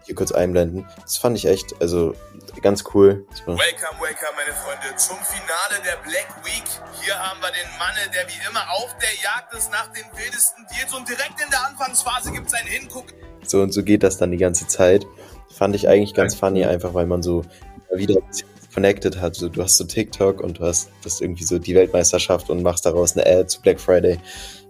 hier 0.06 0.14
kurz 0.14 0.32
einblenden. 0.32 0.86
Das 1.02 1.18
fand 1.18 1.36
ich 1.36 1.46
echt, 1.46 1.74
also 1.80 2.14
ganz 2.62 2.84
cool. 2.94 3.26
So. 3.34 3.46
Welcome, 3.46 4.00
welcome, 4.00 4.34
meine 4.36 4.54
Freunde, 4.54 4.96
zum 4.96 5.16
Finale 5.18 5.82
der 5.84 5.96
Black 6.08 6.44
Week. 6.44 6.64
Hier 7.02 7.14
haben 7.18 7.40
wir 7.40 7.50
den 7.50 7.78
Mann, 7.78 7.94
der 8.14 8.26
wie 8.28 8.48
immer 8.48 8.62
auf 8.70 8.94
der 8.98 9.12
Jagd 9.22 9.52
ist 9.54 9.70
nach 9.70 9.88
den 9.92 10.04
wildesten 10.16 10.64
Deals 10.72 10.94
und 10.94 11.08
direkt 11.08 11.40
in 11.44 11.50
der 11.50 11.66
Anfangsphase 11.66 12.32
gibt's 12.32 12.54
einen 12.54 12.68
Hinguck. 12.68 13.06
So 13.42 13.60
und 13.60 13.72
so 13.72 13.82
geht 13.82 14.02
das 14.02 14.16
dann 14.16 14.30
die 14.30 14.36
ganze 14.36 14.66
Zeit. 14.68 15.06
Fand 15.52 15.74
ich 15.74 15.88
eigentlich 15.88 16.14
ganz 16.14 16.34
funny, 16.34 16.64
einfach 16.64 16.94
weil 16.94 17.06
man 17.06 17.22
so 17.22 17.42
immer 17.88 17.98
wieder 17.98 18.16
ein 18.16 18.28
bisschen 18.28 18.48
connected 18.74 19.20
hat. 19.20 19.34
So, 19.34 19.48
du 19.48 19.62
hast 19.62 19.76
so 19.76 19.84
TikTok 19.84 20.40
und 20.40 20.58
du 20.58 20.64
hast 20.64 20.90
das 21.02 21.20
irgendwie 21.20 21.44
so 21.44 21.58
die 21.58 21.74
Weltmeisterschaft 21.74 22.48
und 22.50 22.62
machst 22.62 22.86
daraus 22.86 23.16
eine 23.16 23.26
Ad 23.26 23.48
zu 23.48 23.60
Black 23.60 23.80
Friday. 23.80 24.20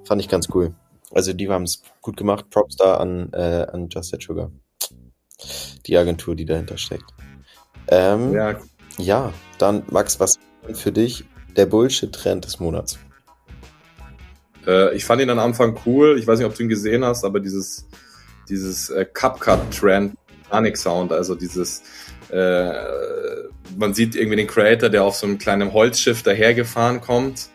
Fand 0.04 0.22
ich 0.22 0.28
ganz 0.28 0.48
cool. 0.54 0.74
Also 1.12 1.32
die 1.32 1.48
haben 1.48 1.64
es 1.64 1.82
gut 2.00 2.16
gemacht. 2.16 2.48
Props 2.50 2.76
da 2.76 2.96
an, 2.96 3.32
äh, 3.32 3.66
an 3.70 3.88
Just 3.88 4.12
That 4.12 4.22
Sugar. 4.22 4.50
Die 5.86 5.96
Agentur, 5.96 6.34
die 6.34 6.44
dahinter 6.44 6.78
steckt. 6.78 7.04
Ähm, 7.88 8.32
ja. 8.32 8.58
Ja, 8.98 9.32
dann 9.58 9.82
Max, 9.90 10.18
was 10.20 10.38
für 10.72 10.92
dich 10.92 11.24
der 11.56 11.66
Bullshit-Trend 11.66 12.44
des 12.44 12.60
Monats? 12.60 12.98
äh, 14.66 14.94
ich 14.94 15.04
fand 15.04 15.22
ihn 15.22 15.30
am 15.30 15.38
Anfang 15.38 15.78
cool. 15.86 16.18
Ich 16.18 16.26
weiß 16.26 16.38
nicht, 16.38 16.46
ob 16.46 16.54
du 16.54 16.62
ihn 16.62 16.68
gesehen 16.68 17.04
hast, 17.04 17.24
aber 17.24 17.40
dieses, 17.40 17.86
dieses 18.48 18.90
äh, 18.90 19.04
CupCut-Trend, 19.04 20.14
Panic 20.50 20.76
Sound, 20.76 21.12
also 21.12 21.34
dieses, 21.34 21.82
äh, 22.30 22.72
man 23.76 23.94
sieht 23.94 24.14
irgendwie 24.14 24.36
den 24.36 24.46
Creator, 24.46 24.88
der 24.88 25.04
auf 25.04 25.16
so 25.16 25.26
einem 25.26 25.38
kleinen 25.38 25.72
Holzschiff 25.72 26.22
dahergefahren 26.22 27.00
kommt, 27.00 27.48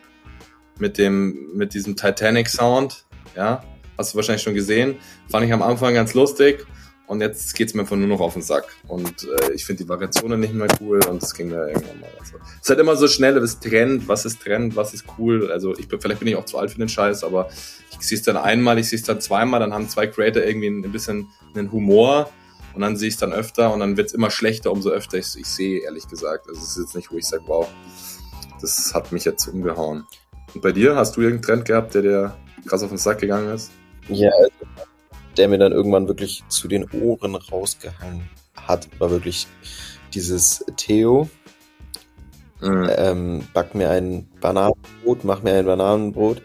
mit 0.79 0.97
dem, 0.97 1.51
mit 1.55 1.73
diesem 1.73 1.95
Titanic 1.95 2.49
Sound, 2.49 3.05
ja, 3.35 3.63
hast 3.97 4.13
du 4.13 4.15
wahrscheinlich 4.17 4.41
schon 4.41 4.55
gesehen. 4.55 4.95
Fand 5.29 5.45
ich 5.45 5.53
am 5.53 5.61
Anfang 5.61 5.93
ganz 5.93 6.13
lustig 6.13 6.65
und 7.11 7.19
jetzt 7.19 7.55
geht's 7.55 7.73
mir 7.73 7.81
einfach 7.81 7.97
nur 7.97 8.07
noch 8.07 8.21
auf 8.21 8.33
den 8.33 8.41
Sack. 8.41 8.73
Und 8.87 9.27
äh, 9.27 9.51
ich 9.51 9.65
finde 9.65 9.83
die 9.83 9.89
Variationen 9.89 10.39
nicht 10.39 10.53
mehr 10.53 10.69
cool 10.79 11.01
und 11.09 11.21
es 11.21 11.33
ging 11.33 11.49
mir 11.49 11.67
irgendwann 11.67 11.99
mal. 11.99 12.09
Also, 12.17 12.37
es 12.37 12.61
ist 12.61 12.69
halt 12.69 12.79
immer 12.79 12.95
so 12.95 13.09
schnell, 13.09 13.37
das 13.37 13.59
Trend, 13.59 14.07
was 14.07 14.23
ist 14.23 14.41
Trend, 14.41 14.77
was 14.77 14.93
ist 14.93 15.03
cool. 15.17 15.51
Also 15.51 15.77
ich 15.77 15.89
bin, 15.89 15.99
vielleicht 15.99 16.21
bin 16.21 16.29
ich 16.29 16.37
auch 16.37 16.45
zu 16.45 16.57
alt 16.57 16.71
für 16.71 16.77
den 16.77 16.87
Scheiß, 16.87 17.25
aber 17.25 17.49
ich 17.99 18.07
sehe 18.07 18.17
es 18.17 18.23
dann 18.23 18.37
einmal, 18.37 18.79
ich 18.79 18.87
sehe 18.87 18.97
es 18.97 19.03
dann 19.03 19.19
zweimal, 19.19 19.59
dann 19.59 19.73
haben 19.73 19.89
zwei 19.89 20.07
Creator 20.07 20.41
irgendwie 20.41 20.67
ein, 20.67 20.89
bisschen 20.89 21.27
einen 21.53 21.69
Humor 21.73 22.29
und 22.75 22.79
dann 22.79 22.95
sehe 22.95 23.09
ich 23.09 23.15
es 23.15 23.19
dann 23.19 23.33
öfter 23.33 23.73
und 23.73 23.81
dann 23.81 23.97
wird's 23.97 24.13
immer 24.13 24.31
schlechter, 24.31 24.71
umso 24.71 24.89
öfter 24.89 25.17
ich 25.17 25.35
ich 25.37 25.47
sehe, 25.47 25.81
ehrlich 25.81 26.07
gesagt. 26.07 26.47
Also 26.47 26.61
es 26.61 26.77
ist 26.77 26.77
jetzt 26.77 26.95
nicht, 26.95 27.11
wo 27.11 27.17
ich 27.17 27.25
sage, 27.25 27.43
wow, 27.45 27.67
das 28.61 28.93
hat 28.93 29.11
mich 29.11 29.25
jetzt 29.25 29.45
umgehauen. 29.47 30.05
Und 30.53 30.61
bei 30.61 30.71
dir, 30.71 30.95
hast 30.95 31.17
du 31.17 31.21
irgendeinen 31.21 31.57
Trend 31.57 31.65
gehabt, 31.65 31.93
der 31.93 32.03
dir 32.03 32.37
krass 32.65 32.83
auf 32.83 32.89
den 32.89 32.97
Sack 32.97 33.19
gegangen 33.19 33.53
ist? 33.53 33.69
Ja, 34.07 34.29
also, 34.29 34.51
der 35.37 35.47
mir 35.47 35.57
dann 35.57 35.71
irgendwann 35.71 36.07
wirklich 36.07 36.43
zu 36.49 36.67
den 36.67 36.89
Ohren 36.91 37.35
rausgehangen 37.35 38.29
hat, 38.55 38.87
war 38.99 39.11
wirklich 39.11 39.47
dieses 40.13 40.65
Theo, 40.77 41.29
ähm, 42.61 43.47
back 43.53 43.73
mir 43.75 43.89
ein 43.89 44.27
Bananenbrot, 44.39 45.23
mach 45.23 45.41
mir 45.41 45.55
ein 45.55 45.65
Bananenbrot. 45.65 46.41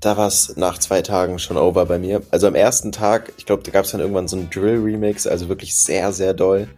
Da 0.00 0.16
war 0.16 0.28
es 0.28 0.56
nach 0.56 0.78
zwei 0.78 1.00
Tagen 1.00 1.38
schon 1.38 1.56
over 1.56 1.86
bei 1.86 1.98
mir. 1.98 2.22
Also 2.30 2.46
am 2.46 2.54
ersten 2.54 2.92
Tag, 2.92 3.32
ich 3.38 3.46
glaube, 3.46 3.62
da 3.62 3.70
gab 3.70 3.86
es 3.86 3.92
dann 3.92 4.00
irgendwann 4.00 4.28
so 4.28 4.36
einen 4.36 4.50
Drill-Remix, 4.50 5.26
also 5.26 5.48
wirklich 5.48 5.74
sehr, 5.74 6.12
sehr 6.12 6.34
doll, 6.34 6.68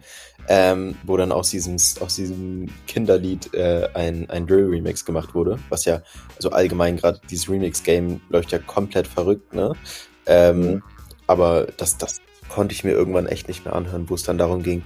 ähm, 0.47 0.95
wo 1.03 1.17
dann 1.17 1.33
aus 1.33 1.49
diesem, 1.49 1.75
aus 1.99 2.15
diesem 2.15 2.69
Kinderlied 2.87 3.53
äh, 3.53 3.89
ein, 3.93 4.29
ein 4.29 4.47
Drill-Remix 4.47 5.03
gemacht 5.03 5.35
wurde, 5.35 5.59
was 5.67 5.83
ja, 5.83 6.01
also 6.37 6.51
allgemein 6.51 6.95
gerade 6.95 7.19
dieses 7.29 7.49
Remix-Game 7.49 8.21
läuft 8.29 8.53
ja 8.53 8.59
komplett 8.59 9.07
verrückt, 9.07 9.53
ne? 9.53 9.73
Ähm, 10.27 10.59
Mhm. 10.61 10.83
Aber 11.25 11.67
das, 11.77 11.97
das 11.97 12.21
konnte 12.49 12.73
ich 12.73 12.83
mir 12.83 12.91
irgendwann 12.91 13.25
echt 13.27 13.47
nicht 13.47 13.65
mehr 13.65 13.75
anhören, 13.75 14.09
wo 14.09 14.15
es 14.15 14.23
dann 14.23 14.37
darum 14.37 14.63
ging, 14.63 14.83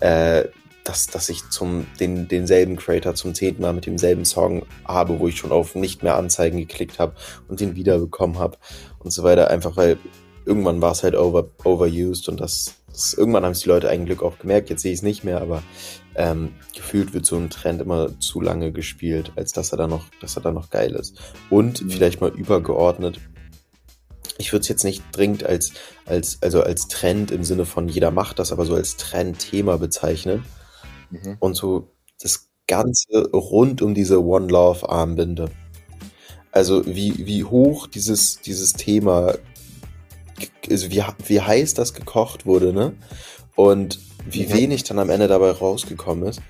äh, 0.00 0.44
dass, 0.82 1.06
dass 1.06 1.28
ich 1.28 1.48
zum, 1.50 1.86
den, 2.00 2.28
denselben 2.28 2.76
Creator 2.76 3.14
zum 3.14 3.32
zehnten 3.34 3.62
Mal 3.62 3.72
mit 3.72 3.86
demselben 3.86 4.24
Song 4.24 4.66
habe, 4.84 5.18
wo 5.18 5.28
ich 5.28 5.36
schon 5.38 5.52
auf 5.52 5.74
nicht 5.76 6.02
mehr 6.02 6.16
Anzeigen 6.16 6.58
geklickt 6.58 6.98
habe 6.98 7.14
und 7.48 7.60
den 7.60 7.76
wiederbekommen 7.76 8.38
habe 8.38 8.58
und 8.98 9.12
so 9.12 9.22
weiter. 9.22 9.50
Einfach 9.50 9.76
weil 9.76 9.96
irgendwann 10.44 10.82
war 10.82 10.92
es 10.92 11.02
halt 11.04 11.14
over, 11.16 11.46
overused 11.62 12.28
und 12.28 12.40
das, 12.40 12.74
das 12.88 13.14
irgendwann 13.14 13.44
haben 13.44 13.52
es 13.52 13.60
die 13.60 13.68
Leute 13.68 13.88
eigentlich 13.88 14.20
auch 14.20 14.38
gemerkt. 14.38 14.68
Jetzt 14.68 14.82
sehe 14.82 14.92
ich 14.92 14.98
es 14.98 15.02
nicht 15.02 15.24
mehr, 15.24 15.40
aber 15.40 15.62
ähm, 16.16 16.52
gefühlt 16.74 17.14
wird 17.14 17.24
so 17.24 17.36
ein 17.36 17.48
Trend 17.50 17.80
immer 17.80 18.18
zu 18.20 18.40
lange 18.42 18.70
gespielt, 18.72 19.32
als 19.36 19.52
dass 19.52 19.72
er 19.72 19.78
da 19.78 19.86
noch, 19.86 20.04
dass 20.20 20.36
er 20.36 20.42
da 20.42 20.50
noch 20.52 20.68
geil 20.70 20.92
ist. 20.96 21.18
Und 21.50 21.82
Mhm. 21.82 21.90
vielleicht 21.90 22.20
mal 22.20 22.30
übergeordnet. 22.30 23.20
Ich 24.38 24.52
würde 24.52 24.62
es 24.62 24.68
jetzt 24.68 24.84
nicht 24.84 25.02
dringend 25.12 25.44
als, 25.44 25.72
als, 26.06 26.38
also 26.42 26.62
als 26.62 26.88
Trend 26.88 27.30
im 27.30 27.44
Sinne 27.44 27.66
von 27.66 27.88
jeder 27.88 28.10
macht 28.10 28.38
das, 28.38 28.52
aber 28.52 28.64
so 28.64 28.74
als 28.74 28.96
Trendthema 28.96 29.76
bezeichnen 29.76 30.44
Mhm. 31.10 31.36
und 31.38 31.54
so 31.54 31.92
das 32.20 32.48
Ganze 32.66 33.30
rund 33.32 33.82
um 33.82 33.94
diese 33.94 34.24
One 34.24 34.48
Love 34.48 34.88
Armbinde. 34.88 35.50
Also 36.50 36.86
wie, 36.86 37.26
wie 37.26 37.44
hoch 37.44 37.86
dieses, 37.86 38.40
dieses 38.40 38.72
Thema, 38.72 39.34
also 40.70 40.90
wie, 40.90 41.02
wie 41.26 41.40
heiß 41.40 41.74
das 41.74 41.94
gekocht 41.94 42.46
wurde, 42.46 42.72
ne? 42.72 42.94
Und 43.56 44.00
wie 44.24 44.46
Mhm. 44.46 44.52
wenig 44.54 44.84
dann 44.84 44.98
am 44.98 45.10
Ende 45.10 45.28
dabei 45.28 45.50
rausgekommen 45.50 46.26
ist, 46.28 46.40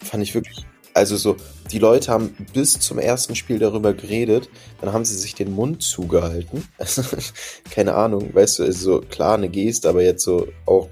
fand 0.00 0.22
ich 0.22 0.34
wirklich, 0.34 0.64
also 0.94 1.16
so, 1.16 1.36
die 1.72 1.80
Leute 1.80 2.12
haben 2.12 2.34
bis 2.52 2.78
zum 2.78 2.98
ersten 2.98 3.34
Spiel 3.34 3.58
darüber 3.58 3.92
geredet, 3.92 4.48
dann 4.80 4.92
haben 4.92 5.04
sie 5.04 5.16
sich 5.16 5.34
den 5.34 5.52
Mund 5.52 5.82
zugehalten. 5.82 6.66
Keine 7.70 7.94
Ahnung, 7.94 8.32
weißt 8.32 8.60
du, 8.60 8.62
also 8.62 8.92
so 8.92 9.00
klar 9.00 9.34
eine 9.34 9.48
Geste, 9.48 9.88
aber 9.88 10.02
jetzt 10.02 10.22
so 10.22 10.46
auch 10.66 10.88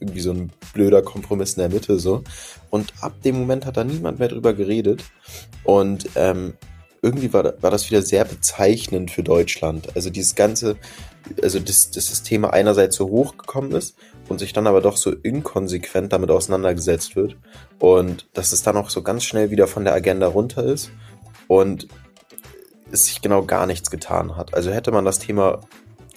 irgendwie 0.00 0.20
so 0.20 0.32
ein 0.32 0.50
blöder 0.72 1.02
Kompromiss 1.02 1.54
in 1.54 1.60
der 1.60 1.68
Mitte 1.68 1.98
so. 1.98 2.24
Und 2.68 2.92
ab 3.00 3.22
dem 3.22 3.38
Moment 3.38 3.64
hat 3.64 3.76
da 3.76 3.84
niemand 3.84 4.18
mehr 4.18 4.28
drüber 4.28 4.52
geredet. 4.52 5.04
Und 5.62 6.08
ähm, 6.16 6.54
irgendwie 7.00 7.32
war, 7.32 7.54
war 7.62 7.70
das 7.70 7.88
wieder 7.90 8.02
sehr 8.02 8.24
bezeichnend 8.24 9.10
für 9.10 9.22
Deutschland. 9.22 9.94
Also 9.94 10.10
dieses 10.10 10.34
ganze, 10.34 10.76
also 11.42 11.60
dass 11.60 11.90
das 11.90 12.22
Thema 12.22 12.52
einerseits 12.52 12.96
so 12.96 13.08
hochgekommen 13.08 13.72
ist 13.72 13.94
und 14.28 14.38
sich 14.38 14.52
dann 14.52 14.66
aber 14.66 14.80
doch 14.80 14.96
so 14.96 15.10
inkonsequent 15.10 16.12
damit 16.12 16.30
auseinandergesetzt 16.30 17.16
wird. 17.16 17.36
Und 17.78 18.26
dass 18.32 18.52
es 18.52 18.62
dann 18.62 18.76
auch 18.76 18.90
so 18.90 19.02
ganz 19.02 19.24
schnell 19.24 19.50
wieder 19.50 19.66
von 19.66 19.84
der 19.84 19.94
Agenda 19.94 20.26
runter 20.26 20.64
ist 20.64 20.90
und 21.48 21.88
es 22.90 23.06
sich 23.06 23.22
genau 23.22 23.44
gar 23.44 23.66
nichts 23.66 23.90
getan 23.90 24.36
hat. 24.36 24.54
Also 24.54 24.70
hätte 24.70 24.92
man 24.92 25.04
das 25.04 25.18
Thema 25.18 25.60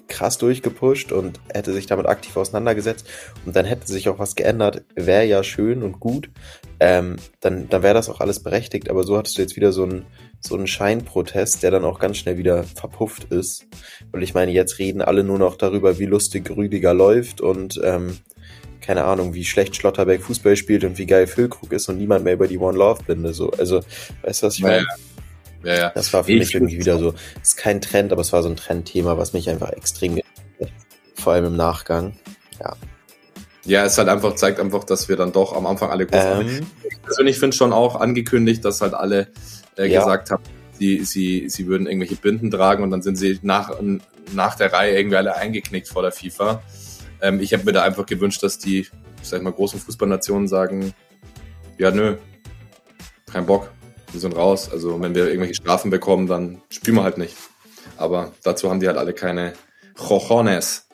krass 0.08 0.38
durchgepusht 0.38 1.12
und 1.12 1.40
hätte 1.54 1.74
sich 1.74 1.86
damit 1.86 2.06
aktiv 2.06 2.38
auseinandergesetzt 2.38 3.06
und 3.46 3.56
dann 3.56 3.66
hätte 3.66 3.88
sich 3.88 4.10
auch 4.10 4.20
was 4.20 4.36
geändert, 4.36 4.84
wäre 4.96 5.26
ja 5.26 5.44
schön 5.44 5.84
und 5.84 6.00
gut, 6.00 6.30
ähm, 6.80 7.18
dann, 7.42 7.68
dann 7.70 7.84
wäre 7.84 7.94
das 7.94 8.10
auch 8.10 8.22
alles 8.22 8.42
berechtigt. 8.42 8.90
Aber 8.90 9.04
so 9.04 9.18
hattest 9.18 9.38
du 9.38 9.42
jetzt 9.42 9.56
wieder 9.56 9.72
so 9.72 9.84
einen, 9.84 10.06
so 10.40 10.56
einen 10.56 10.68
Scheinprotest, 10.68 11.64
der 11.64 11.72
dann 11.72 11.86
auch 11.86 12.00
ganz 12.00 12.18
schnell 12.18 12.38
wieder 12.38 12.64
verpufft 12.64 13.26
ist. 13.32 13.66
Weil 14.12 14.24
ich 14.24 14.34
meine, 14.34 14.52
jetzt 14.52 14.80
reden 14.80 15.02
alle 15.02 15.24
nur 15.24 15.40
noch 15.40 15.56
darüber, 15.56 16.00
wie 16.00 16.06
lustig 16.06 16.50
Rüdiger 16.50 16.94
läuft 16.94 17.42
und 17.42 17.80
ähm, 17.84 18.18
keine 18.82 19.04
Ahnung, 19.06 19.34
wie 19.34 19.44
schlecht 19.44 19.76
Schlotterberg 19.76 20.22
Fußball 20.22 20.56
spielt 20.56 20.84
und 20.84 20.98
wie 20.98 21.06
geil 21.06 21.28
Füllkrug 21.28 21.74
ist 21.74 21.90
und 21.90 21.98
niemand 21.98 22.24
mehr 22.24 22.34
über 22.34 22.48
die 22.48 22.58
One 22.58 22.78
Love 22.78 23.04
Binde. 23.04 23.34
So. 23.34 23.52
Also, 23.52 23.82
weißt 24.22 24.44
du, 24.44 24.48
was 24.48 24.54
ich 24.54 24.62
Ja, 24.62 24.68
meine? 24.68 24.86
Ja, 25.64 25.76
ja. 25.76 25.92
Das 25.94 26.14
war 26.14 26.24
für 26.24 26.32
Ich 26.32 26.40
mich 26.40 26.54
irgendwie 26.54 26.78
wieder 26.78 26.98
so, 27.00 27.14
es 27.42 27.50
ist 27.50 27.58
kein 27.58 27.82
Trend, 27.82 28.12
aber 28.12 28.22
es 28.22 28.32
war 28.32 28.44
so 28.44 28.50
ein 28.50 28.56
Trendthema, 28.56 29.18
was 29.18 29.34
mich 29.34 29.50
einfach 29.50 29.72
extrem. 29.72 30.22
Vor 31.16 31.34
allem 31.34 31.46
im 31.46 31.56
Nachgang. 31.58 32.14
Ja, 33.66 33.84
es 33.84 33.98
halt 33.98 34.08
einfach, 34.08 34.36
zeigt 34.36 34.62
einfach, 34.62 34.86
dass 34.86 35.10
wir 35.10 35.18
dann 35.18 35.34
doch 35.34 35.54
am 35.54 35.66
Anfang 35.66 35.90
alle 35.90 36.06
groß 36.06 36.24
Ähm, 36.24 36.68
Ich 36.90 37.02
persönlich 37.02 37.38
finde 37.38 37.58
schon 37.58 37.74
auch 37.74 37.98
angekündigt, 38.00 38.64
dass 38.64 38.80
halt 38.80 38.94
alle 38.94 39.28
äh, 39.78 39.86
Ja. 39.88 40.00
gesagt 40.00 40.32
haben, 40.32 40.44
sie, 40.78 41.04
sie, 41.04 41.50
sie 41.50 41.68
würden 41.68 41.88
irgendwelche 41.88 42.16
Binden 42.16 42.52
tragen 42.52 42.84
und 42.84 42.92
dann 42.92 43.02
sind 43.02 43.16
sie 43.16 43.40
nach, 43.42 43.72
nach 44.34 44.56
der 44.56 44.74
Reihe 44.74 44.96
irgendwie 44.98 45.18
alle 45.18 45.36
eingeknickt 45.36 45.88
vor 45.88 46.02
der 46.02 46.12
FIFA. 46.12 46.62
Ähm, 47.22 47.40
ich 47.40 47.54
habe 47.54 47.64
mir 47.64 47.72
da 47.74 47.84
einfach 47.84 48.06
gewünscht, 48.06 48.44
dass 48.44 48.60
die, 48.60 48.80
ich 48.80 48.90
sag 49.24 49.42
mal, 49.42 49.52
großen 49.54 49.80
Fußballnationen 49.80 50.48
sagen, 50.48 50.94
ja, 51.78 51.92
nö, 51.92 52.18
kein 53.32 53.46
Bock, 53.46 53.72
wir 54.12 54.20
sind 54.20 54.36
raus. 54.36 54.70
Also 54.72 55.00
wenn 55.02 55.16
wir 55.16 55.26
irgendwelche 55.28 55.56
Strafen 55.56 55.90
bekommen, 55.92 56.28
dann 56.28 56.62
spielen 56.70 56.98
wir 56.98 57.04
halt 57.04 57.18
nicht. 57.18 57.36
Aber 57.98 58.32
dazu 58.44 58.70
haben 58.70 58.80
die 58.80 58.88
halt 58.88 58.98
alle 58.98 59.14
keine 59.14 59.54
Cojones. 59.96 60.88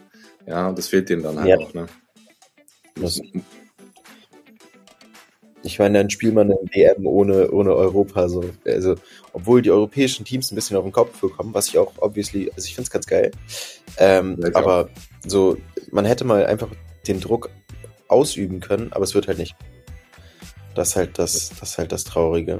Ja, 0.45 0.67
und 0.69 0.77
das 0.77 0.87
fehlt 0.87 1.09
denen 1.09 1.23
dann 1.23 1.37
halt 1.39 1.49
Ja. 1.49 1.57
auch, 1.57 1.73
ne? 1.73 1.85
Das- 2.95 3.19
ich 5.63 5.79
meine, 5.79 5.97
dann 5.97 6.09
spielt 6.09 6.33
man 6.33 6.51
eine 6.51 6.59
WM 6.71 7.07
ohne, 7.07 7.49
ohne 7.51 7.73
Europa. 7.73 8.27
So. 8.27 8.43
Also, 8.65 8.95
obwohl 9.31 9.61
die 9.61 9.71
europäischen 9.71 10.25
Teams 10.25 10.51
ein 10.51 10.55
bisschen 10.55 10.75
auf 10.75 10.83
den 10.83 10.91
Kopf 10.91 11.19
bekommen, 11.21 11.53
was 11.53 11.69
ich 11.69 11.77
auch 11.77 11.93
obviously, 11.97 12.51
also 12.53 12.65
ich 12.65 12.75
finde 12.75 12.87
es 12.87 12.91
ganz 12.91 13.07
geil. 13.07 13.31
Ähm, 13.97 14.37
Ja, 14.41 14.49
aber 14.55 14.89
so, 15.25 15.57
man 15.91 16.05
hätte 16.05 16.25
mal 16.25 16.45
einfach 16.45 16.69
den 17.07 17.21
Druck 17.21 17.49
ausüben 18.09 18.59
können, 18.59 18.91
aber 18.91 19.03
es 19.05 19.15
wird 19.15 19.27
halt 19.27 19.37
nicht. 19.37 19.55
Das 20.75 20.89
ist 20.89 20.95
halt 20.95 21.17
das, 21.17 21.49
das 21.59 21.69
ist 21.69 21.77
halt 21.77 21.91
das 21.91 22.03
Traurige. 22.03 22.59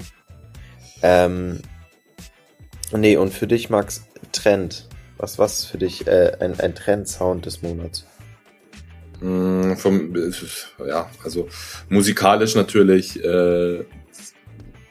Ähm, 1.02 1.60
nee, 2.96 3.18
und 3.18 3.34
für 3.34 3.48
dich, 3.48 3.70
Max, 3.70 4.06
Trend. 4.32 4.88
Was, 5.18 5.40
was 5.40 5.66
für 5.66 5.78
dich 5.78 6.08
äh, 6.08 6.38
ein, 6.40 6.60
ein 6.60 6.76
Trend-Sound 6.76 7.46
des 7.46 7.62
Monats? 7.62 8.06
Mm, 9.24 9.76
Vom, 9.78 10.14
ja, 10.86 11.10
also 11.24 11.48
musikalisch 11.88 12.56
natürlich 12.56 13.24
äh, 13.24 13.86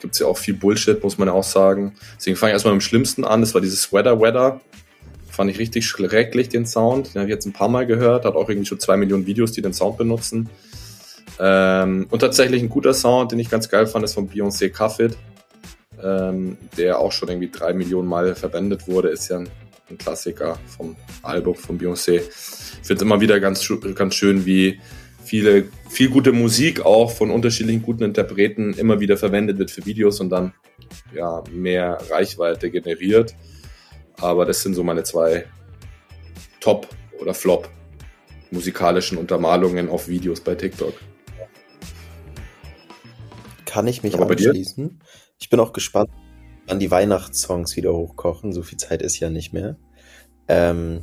gibt's 0.01 0.19
ja 0.21 0.27
auch 0.27 0.39
viel 0.39 0.55
Bullshit, 0.55 1.03
muss 1.03 1.19
man 1.19 1.29
ja 1.29 1.35
auch 1.35 1.45
sagen. 1.45 1.95
Deswegen 2.17 2.37
fange 2.37 2.53
ich 2.53 2.55
erstmal 2.55 2.73
mit 2.73 2.81
dem 2.81 2.87
Schlimmsten 2.87 3.25
an. 3.25 3.43
Das 3.43 3.53
war 3.53 3.61
dieses 3.61 3.83
Sweater 3.83 4.19
Weather. 4.21 4.61
Fand 5.31 5.51
ich 5.51 5.59
richtig 5.59 5.87
schrecklich, 5.87 6.49
den 6.49 6.65
Sound. 6.65 7.15
Den 7.15 7.21
habe 7.21 7.29
ich 7.29 7.35
jetzt 7.35 7.47
ein 7.47 7.53
paar 7.53 7.69
Mal 7.69 7.87
gehört. 7.87 8.25
Hat 8.25 8.35
auch 8.35 8.49
irgendwie 8.49 8.67
schon 8.67 8.81
zwei 8.81 8.97
Millionen 8.97 9.27
Videos, 9.27 9.53
die 9.53 9.61
den 9.61 9.75
Sound 9.75 9.99
benutzen. 9.99 10.49
Ähm, 11.39 12.07
und 12.11 12.19
tatsächlich 12.21 12.63
ein 12.63 12.71
guter 12.71 12.95
Sound, 12.95 13.33
den 13.33 13.39
ich 13.39 13.51
ganz 13.51 13.69
geil 13.69 13.87
fand, 13.87 14.05
ist 14.05 14.15
von 14.15 14.31
Beyoncé 14.31 14.71
Cuff 14.71 14.99
It, 14.99 15.17
ähm, 16.03 16.57
der 16.79 16.99
auch 16.99 17.13
schon 17.13 17.29
irgendwie 17.29 17.51
drei 17.51 17.75
Millionen 17.75 18.09
Mal 18.09 18.35
verwendet 18.35 18.89
wurde. 18.89 19.09
Ist 19.09 19.29
ja 19.29 19.39
ein, 19.39 19.49
ein 19.93 19.99
Klassiker 19.99 20.59
vom 20.67 20.97
Album 21.23 21.55
von 21.55 21.79
Beyoncé. 21.79 22.17
Ich 22.17 22.87
finde 22.87 22.95
es 22.95 23.03
immer 23.03 23.21
wieder 23.21 23.39
ganz, 23.41 23.71
ganz 23.95 24.15
schön, 24.15 24.45
wie 24.47 24.81
viele, 25.25 25.69
viel 25.89 26.09
gute 26.09 26.33
Musik 26.33 26.85
auch 26.85 27.11
von 27.11 27.31
unterschiedlichen 27.31 27.83
guten 27.83 28.03
Interpreten 28.03 28.75
immer 28.75 29.01
wieder 29.01 29.17
verwendet 29.17 29.59
wird 29.59 29.71
für 29.71 29.87
Videos 29.87 30.21
und 30.21 30.31
dann 30.31 30.53
ja, 31.15 31.43
mehr 31.51 31.99
Reichweite 32.11 32.71
generiert. 32.71 33.35
Aber 34.19 34.45
das 34.45 34.63
sind 34.63 34.75
so 34.75 34.83
meine 34.83 35.05
zwei 35.05 35.47
Top- 36.61 36.89
oder 37.21 37.35
Flop 37.35 37.69
musikalischen 38.51 39.17
Untermalungen 39.17 39.89
auf 39.89 40.09
Videos 40.09 40.41
bei 40.41 40.55
TikTok. 40.55 40.95
Kann 43.65 43.87
ich 43.87 44.03
mich 44.03 44.15
Aber 44.15 44.29
anschließen. 44.31 45.01
Ich 45.41 45.49
bin 45.49 45.59
auch 45.59 45.73
gespannt, 45.73 46.11
wann 46.73 46.79
die 46.79 46.91
Weihnachtssongs 46.91 47.77
wieder 47.77 47.93
hochkochen. 47.93 48.55
So 48.55 48.63
viel 48.63 48.79
Zeit 48.79 49.03
ist 49.03 49.21
ja 49.21 49.29
nicht 49.29 49.53
mehr. 49.53 49.77
Ähm, 50.49 51.03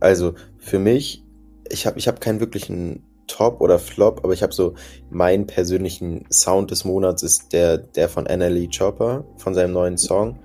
also 0.00 0.32
für 0.56 0.78
mich, 0.78 1.22
ich 1.70 1.86
habe 1.86 1.98
ich 1.98 2.08
hab 2.08 2.22
keinen 2.22 2.40
wirklichen 2.40 3.02
Top 3.26 3.60
oder 3.60 3.78
Flop, 3.78 4.24
aber 4.24 4.32
ich 4.32 4.42
habe 4.42 4.54
so 4.54 4.72
meinen 5.10 5.46
persönlichen 5.46 6.24
Sound 6.32 6.70
des 6.70 6.86
Monats 6.86 7.22
ist 7.22 7.52
der, 7.52 7.76
der 7.76 8.08
von 8.08 8.24
NLE 8.24 8.66
Chopper, 8.70 9.26
von 9.36 9.52
seinem 9.52 9.74
neuen 9.74 9.98
Song. 9.98 10.38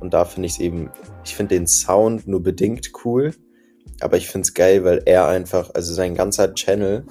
Und 0.00 0.14
da 0.14 0.24
finde 0.24 0.46
ich 0.46 0.54
es 0.54 0.60
eben, 0.60 0.90
ich 1.22 1.36
finde 1.36 1.54
den 1.54 1.66
Sound 1.66 2.26
nur 2.26 2.42
bedingt 2.42 2.92
cool, 3.04 3.34
aber 4.00 4.16
ich 4.16 4.28
finde 4.28 4.46
es 4.46 4.54
geil, 4.54 4.82
weil 4.82 5.02
er 5.04 5.28
einfach, 5.28 5.74
also 5.74 5.92
sein 5.92 6.14
ganzer 6.14 6.54
Channel 6.54 7.04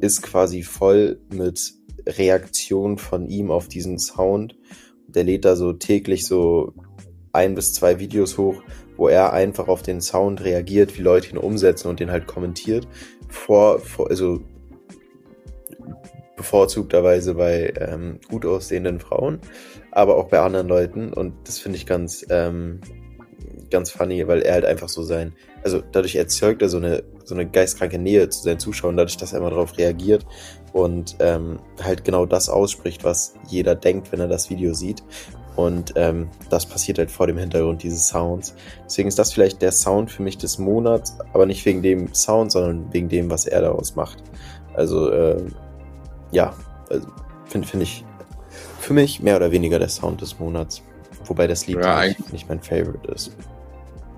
ist 0.00 0.20
quasi 0.20 0.62
voll 0.62 1.18
mit 1.32 1.72
Reaktion 2.06 2.98
von 2.98 3.26
ihm 3.26 3.50
auf 3.50 3.68
diesen 3.68 3.98
Sound. 3.98 4.54
Der 5.14 5.24
lädt 5.24 5.44
da 5.44 5.56
so 5.56 5.72
täglich 5.72 6.26
so 6.26 6.72
ein 7.32 7.54
bis 7.54 7.72
zwei 7.72 7.98
Videos 7.98 8.38
hoch, 8.38 8.62
wo 8.96 9.08
er 9.08 9.32
einfach 9.32 9.68
auf 9.68 9.82
den 9.82 10.00
Sound 10.00 10.44
reagiert, 10.44 10.98
wie 10.98 11.02
Leute 11.02 11.30
ihn 11.30 11.38
umsetzen 11.38 11.88
und 11.88 12.00
den 12.00 12.10
halt 12.10 12.26
kommentiert. 12.26 12.86
Vor, 13.28 13.78
vor 13.78 14.10
also 14.10 14.40
bevorzugterweise 16.36 17.34
bei 17.34 17.72
ähm, 17.78 18.18
gut 18.28 18.44
aussehenden 18.44 19.00
Frauen, 19.00 19.38
aber 19.90 20.16
auch 20.16 20.28
bei 20.28 20.40
anderen 20.40 20.68
Leuten. 20.68 21.12
Und 21.12 21.34
das 21.44 21.58
finde 21.58 21.78
ich 21.78 21.86
ganz, 21.86 22.26
ähm, 22.30 22.80
ganz 23.70 23.90
funny, 23.90 24.26
weil 24.26 24.42
er 24.42 24.54
halt 24.54 24.64
einfach 24.64 24.88
so 24.88 25.02
sein, 25.02 25.34
also 25.62 25.82
dadurch 25.92 26.16
erzeugt 26.16 26.60
er 26.60 26.68
so 26.68 26.78
eine, 26.78 27.04
so 27.24 27.34
eine 27.34 27.48
geistkranke 27.48 27.98
Nähe 27.98 28.28
zu 28.28 28.42
seinen 28.42 28.58
Zuschauern, 28.58 28.96
dadurch, 28.96 29.16
dass 29.16 29.32
er 29.32 29.38
immer 29.38 29.50
darauf 29.50 29.78
reagiert 29.78 30.26
und 30.72 31.16
ähm, 31.20 31.58
halt 31.82 32.04
genau 32.04 32.26
das 32.26 32.48
ausspricht, 32.48 33.04
was 33.04 33.34
jeder 33.48 33.74
denkt, 33.74 34.12
wenn 34.12 34.20
er 34.20 34.28
das 34.28 34.50
Video 34.50 34.74
sieht. 34.74 35.02
Und 35.54 35.92
ähm, 35.96 36.28
das 36.48 36.64
passiert 36.64 36.98
halt 36.98 37.10
vor 37.10 37.26
dem 37.26 37.36
Hintergrund 37.36 37.82
dieses 37.82 38.08
Sounds. 38.08 38.54
Deswegen 38.86 39.08
ist 39.08 39.18
das 39.18 39.32
vielleicht 39.32 39.60
der 39.60 39.72
Sound 39.72 40.10
für 40.10 40.22
mich 40.22 40.38
des 40.38 40.58
Monats, 40.58 41.18
aber 41.34 41.44
nicht 41.44 41.64
wegen 41.66 41.82
dem 41.82 42.14
Sound, 42.14 42.52
sondern 42.52 42.90
wegen 42.92 43.08
dem, 43.10 43.30
was 43.30 43.44
er 43.44 43.60
daraus 43.60 43.94
macht. 43.94 44.22
Also 44.74 45.12
ähm, 45.12 45.54
ja, 46.30 46.54
also, 46.88 47.06
finde 47.44 47.68
find 47.68 47.82
ich 47.82 48.04
für 48.80 48.94
mich 48.94 49.20
mehr 49.20 49.36
oder 49.36 49.50
weniger 49.50 49.78
der 49.78 49.90
Sound 49.90 50.22
des 50.22 50.38
Monats. 50.38 50.82
Wobei 51.26 51.46
das 51.46 51.66
Lied 51.66 51.78
Ja, 51.78 52.04
nicht, 52.04 52.32
nicht 52.32 52.48
mein 52.48 52.60
Favorite 52.60 53.12
ist. 53.12 53.32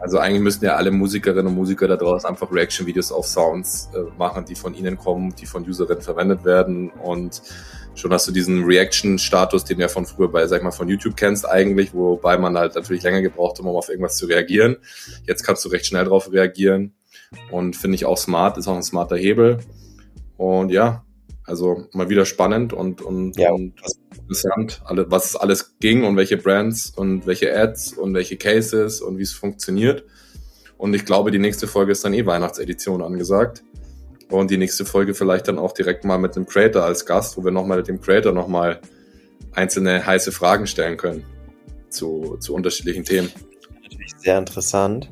Also 0.00 0.18
eigentlich 0.18 0.42
müssten 0.42 0.64
ja 0.66 0.76
alle 0.76 0.90
Musikerinnen 0.90 1.46
und 1.46 1.54
Musiker 1.54 1.88
da 1.88 1.96
draußen 1.96 2.28
einfach 2.28 2.52
Reaction-Videos 2.52 3.10
auf 3.10 3.26
Sounds 3.26 3.88
äh, 3.94 4.00
machen, 4.18 4.44
die 4.44 4.54
von 4.54 4.74
ihnen 4.74 4.98
kommen, 4.98 5.34
die 5.34 5.46
von 5.46 5.66
Userinnen 5.66 6.02
verwendet 6.02 6.44
werden. 6.44 6.90
Und 6.90 7.40
schon 7.94 8.12
hast 8.12 8.28
du 8.28 8.32
diesen 8.32 8.64
Reaction-Status, 8.64 9.64
den 9.64 9.78
du 9.78 9.82
ja 9.82 9.88
von 9.88 10.04
früher 10.04 10.30
bei, 10.30 10.46
sag 10.46 10.58
ich 10.58 10.62
mal, 10.62 10.72
von 10.72 10.88
YouTube 10.88 11.16
kennst 11.16 11.48
eigentlich, 11.48 11.94
wobei 11.94 12.36
man 12.36 12.58
halt 12.58 12.74
natürlich 12.74 13.02
länger 13.02 13.22
gebraucht 13.22 13.58
hat, 13.58 13.64
um 13.64 13.74
auf 13.74 13.88
irgendwas 13.88 14.16
zu 14.16 14.26
reagieren. 14.26 14.76
Jetzt 15.26 15.42
kannst 15.42 15.64
du 15.64 15.70
recht 15.70 15.86
schnell 15.86 16.04
drauf 16.04 16.30
reagieren. 16.30 16.94
Und 17.50 17.74
finde 17.74 17.94
ich 17.94 18.04
auch 18.04 18.18
smart, 18.18 18.58
ist 18.58 18.68
auch 18.68 18.76
ein 18.76 18.82
smarter 18.82 19.16
Hebel. 19.16 19.58
Und 20.36 20.70
ja, 20.70 21.04
also 21.44 21.86
mal 21.92 22.08
wieder 22.08 22.26
spannend 22.26 22.72
und, 22.72 23.00
und, 23.00 23.38
Ja. 23.38 23.52
und 23.52 23.74
interessant, 24.24 24.82
alle, 24.84 25.10
was 25.10 25.26
es 25.26 25.36
alles 25.36 25.76
ging 25.80 26.04
und 26.04 26.16
welche 26.16 26.36
Brands 26.36 26.90
und 26.90 27.26
welche 27.26 27.56
Ads 27.56 27.94
und 27.94 28.14
welche 28.14 28.36
Cases 28.36 29.00
und 29.00 29.18
wie 29.18 29.22
es 29.22 29.32
funktioniert. 29.32 30.04
Und 30.76 30.94
ich 30.94 31.04
glaube, 31.04 31.30
die 31.30 31.38
nächste 31.38 31.66
Folge 31.66 31.92
ist 31.92 32.04
dann 32.04 32.14
eh 32.14 32.26
Weihnachtsedition 32.26 33.02
angesagt. 33.02 33.62
Und 34.30 34.50
die 34.50 34.56
nächste 34.56 34.84
Folge 34.84 35.14
vielleicht 35.14 35.48
dann 35.48 35.58
auch 35.58 35.72
direkt 35.72 36.04
mal 36.04 36.18
mit 36.18 36.36
einem 36.36 36.46
Creator 36.46 36.82
als 36.82 37.06
Gast, 37.06 37.36
wo 37.36 37.44
wir 37.44 37.52
nochmal 37.52 37.78
mit 37.78 37.88
dem 37.88 38.00
Creator 38.00 38.32
nochmal 38.32 38.80
einzelne 39.52 40.04
heiße 40.04 40.32
Fragen 40.32 40.66
stellen 40.66 40.96
können 40.96 41.24
zu, 41.90 42.36
zu 42.40 42.54
unterschiedlichen 42.54 43.04
Themen. 43.04 43.30
Natürlich 43.82 44.12
sehr 44.16 44.38
interessant. 44.38 45.08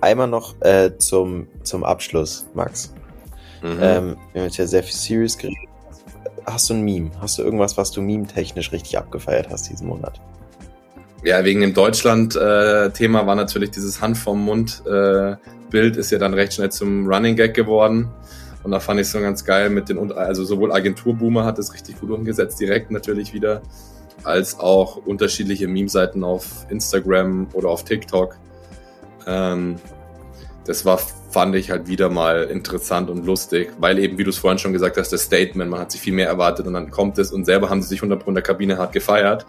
Einmal 0.00 0.28
noch 0.28 0.58
äh, 0.62 0.96
zum, 0.96 1.48
zum 1.62 1.84
Abschluss, 1.84 2.46
Max. 2.54 2.94
Mhm. 3.62 3.78
Ähm, 3.80 4.16
wir 4.32 4.40
haben 4.40 4.48
jetzt 4.48 4.56
ja 4.56 4.66
sehr 4.66 4.82
viel 4.82 4.96
Serious 4.96 5.36
geredet. 5.36 5.68
Hast 6.46 6.70
du 6.70 6.74
ein 6.74 6.82
Meme? 6.82 7.10
Hast 7.20 7.38
du 7.38 7.42
irgendwas, 7.42 7.76
was 7.76 7.90
du 7.90 8.00
meme-technisch 8.02 8.72
richtig 8.72 8.98
abgefeiert 8.98 9.48
hast 9.50 9.68
diesen 9.70 9.88
Monat? 9.88 10.20
Ja, 11.22 11.44
wegen 11.44 11.60
dem 11.60 11.74
Deutschland-Thema 11.74 13.26
war 13.26 13.34
natürlich 13.34 13.70
dieses 13.70 14.00
Hand 14.00 14.16
vom 14.16 14.44
Mund-Bild 14.44 15.96
ist 15.96 16.10
ja 16.10 16.18
dann 16.18 16.34
recht 16.34 16.54
schnell 16.54 16.70
zum 16.70 17.06
Running 17.06 17.36
Gag 17.36 17.54
geworden. 17.54 18.08
Und 18.62 18.72
da 18.72 18.80
fand 18.80 19.00
ich 19.00 19.08
so 19.08 19.20
ganz 19.20 19.44
geil 19.44 19.70
mit 19.70 19.88
den, 19.88 20.12
also 20.12 20.44
sowohl 20.44 20.72
Agenturboomer 20.72 21.44
hat 21.44 21.58
es 21.58 21.72
richtig 21.72 22.00
gut 22.00 22.10
umgesetzt, 22.10 22.60
direkt 22.60 22.90
natürlich 22.90 23.32
wieder, 23.32 23.62
als 24.22 24.58
auch 24.58 24.96
unterschiedliche 24.96 25.66
Meme-Seiten 25.66 26.24
auf 26.24 26.66
Instagram 26.68 27.48
oder 27.52 27.68
auf 27.70 27.84
TikTok. 27.84 28.36
Ähm, 29.26 29.76
das 30.64 30.84
war, 30.84 31.00
fand 31.30 31.54
ich 31.54 31.70
halt 31.70 31.86
wieder 31.86 32.08
mal 32.08 32.44
interessant 32.44 33.08
und 33.08 33.24
lustig, 33.24 33.72
weil 33.78 33.98
eben, 33.98 34.18
wie 34.18 34.24
du 34.24 34.30
es 34.30 34.38
vorhin 34.38 34.58
schon 34.58 34.72
gesagt 34.72 34.96
hast, 34.96 35.12
das 35.12 35.22
Statement, 35.22 35.70
man 35.70 35.80
hat 35.80 35.92
sich 35.92 36.00
viel 36.00 36.12
mehr 36.12 36.26
erwartet 36.26 36.66
und 36.66 36.74
dann 36.74 36.90
kommt 36.90 37.18
es 37.18 37.32
und 37.32 37.44
selber 37.44 37.70
haben 37.70 37.82
sie 37.82 37.88
sich 37.88 37.98
100 37.98 38.20
Pro 38.20 38.30
in 38.30 38.34
der 38.34 38.42
Kabine 38.42 38.78
hart 38.78 38.92
gefeiert 38.92 39.46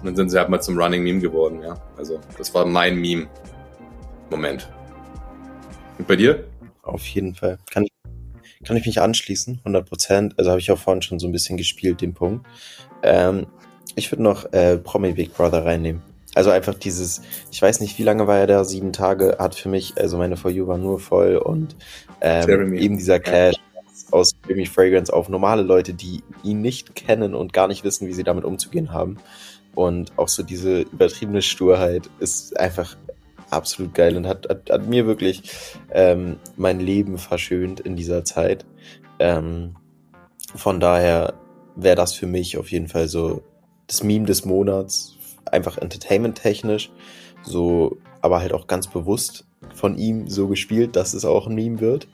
und 0.00 0.06
dann 0.06 0.16
sind 0.16 0.30
sie 0.30 0.38
halt 0.38 0.48
mal 0.48 0.60
zum 0.60 0.78
Running 0.78 1.02
Meme 1.02 1.20
geworden, 1.20 1.60
ja. 1.62 1.80
Also, 1.96 2.20
das 2.36 2.52
war 2.54 2.66
mein 2.66 2.96
Meme. 2.96 3.28
Moment. 4.30 4.68
Und 5.98 6.06
bei 6.06 6.16
dir? 6.16 6.44
Auf 6.82 7.06
jeden 7.08 7.34
Fall. 7.34 7.58
Kann 7.70 7.84
ich, 7.84 7.90
kann 8.64 8.76
ich 8.76 8.86
mich 8.86 9.00
anschließen, 9.00 9.58
100 9.58 9.88
Prozent. 9.88 10.34
Also 10.38 10.50
habe 10.50 10.60
ich 10.60 10.70
auch 10.70 10.78
vorhin 10.78 11.02
schon 11.02 11.18
so 11.18 11.26
ein 11.26 11.32
bisschen 11.32 11.56
gespielt, 11.56 12.00
den 12.00 12.14
Punkt. 12.14 12.46
Ähm, 13.02 13.46
ich 13.96 14.10
würde 14.10 14.22
noch 14.22 14.52
äh, 14.52 14.78
Promi 14.78 15.12
Big 15.12 15.34
Brother 15.34 15.64
reinnehmen. 15.64 16.02
Also 16.34 16.50
einfach 16.50 16.74
dieses, 16.74 17.22
ich 17.50 17.60
weiß 17.60 17.80
nicht, 17.80 17.98
wie 17.98 18.04
lange 18.04 18.26
war 18.26 18.38
er 18.38 18.46
da, 18.46 18.64
sieben 18.64 18.92
Tage, 18.92 19.36
hat 19.38 19.54
für 19.54 19.68
mich, 19.68 19.94
also 19.96 20.16
meine 20.16 20.36
For 20.36 20.50
You 20.50 20.66
war 20.66 20.78
nur 20.78 21.00
voll 21.00 21.36
und 21.36 21.74
ähm, 22.20 22.72
eben 22.74 22.96
dieser 22.96 23.18
Clash 23.18 23.56
aus 24.12 24.32
Jeremy 24.46 24.66
Fragrance 24.66 25.12
auf 25.12 25.28
normale 25.28 25.62
Leute, 25.62 25.92
die 25.94 26.22
ihn 26.42 26.60
nicht 26.60 26.94
kennen 26.94 27.34
und 27.34 27.52
gar 27.52 27.68
nicht 27.68 27.84
wissen, 27.84 28.06
wie 28.06 28.12
sie 28.12 28.24
damit 28.24 28.44
umzugehen 28.44 28.92
haben. 28.92 29.18
Und 29.74 30.12
auch 30.18 30.28
so 30.28 30.42
diese 30.42 30.82
übertriebene 30.82 31.42
Sturheit 31.42 32.08
ist 32.18 32.58
einfach 32.58 32.96
absolut 33.50 33.94
geil 33.94 34.16
und 34.16 34.26
hat, 34.26 34.48
hat, 34.48 34.70
hat 34.70 34.86
mir 34.86 35.06
wirklich 35.06 35.42
ähm, 35.90 36.36
mein 36.56 36.80
Leben 36.80 37.18
verschönt 37.18 37.80
in 37.80 37.96
dieser 37.96 38.24
Zeit. 38.24 38.64
Ähm, 39.18 39.76
von 40.54 40.80
daher 40.80 41.34
wäre 41.76 41.96
das 41.96 42.14
für 42.14 42.26
mich 42.26 42.58
auf 42.58 42.70
jeden 42.70 42.88
Fall 42.88 43.08
so 43.08 43.42
das 43.86 44.02
Meme 44.02 44.26
des 44.26 44.44
Monats, 44.44 45.16
einfach 45.52 45.78
entertainment-technisch, 45.78 46.90
so, 47.42 47.98
aber 48.20 48.40
halt 48.40 48.52
auch 48.52 48.66
ganz 48.66 48.86
bewusst 48.86 49.44
von 49.74 49.96
ihm 49.96 50.28
so 50.28 50.48
gespielt, 50.48 50.96
dass 50.96 51.14
es 51.14 51.24
auch 51.24 51.46
ein 51.46 51.54
Meme 51.54 51.80
wird. 51.80 52.08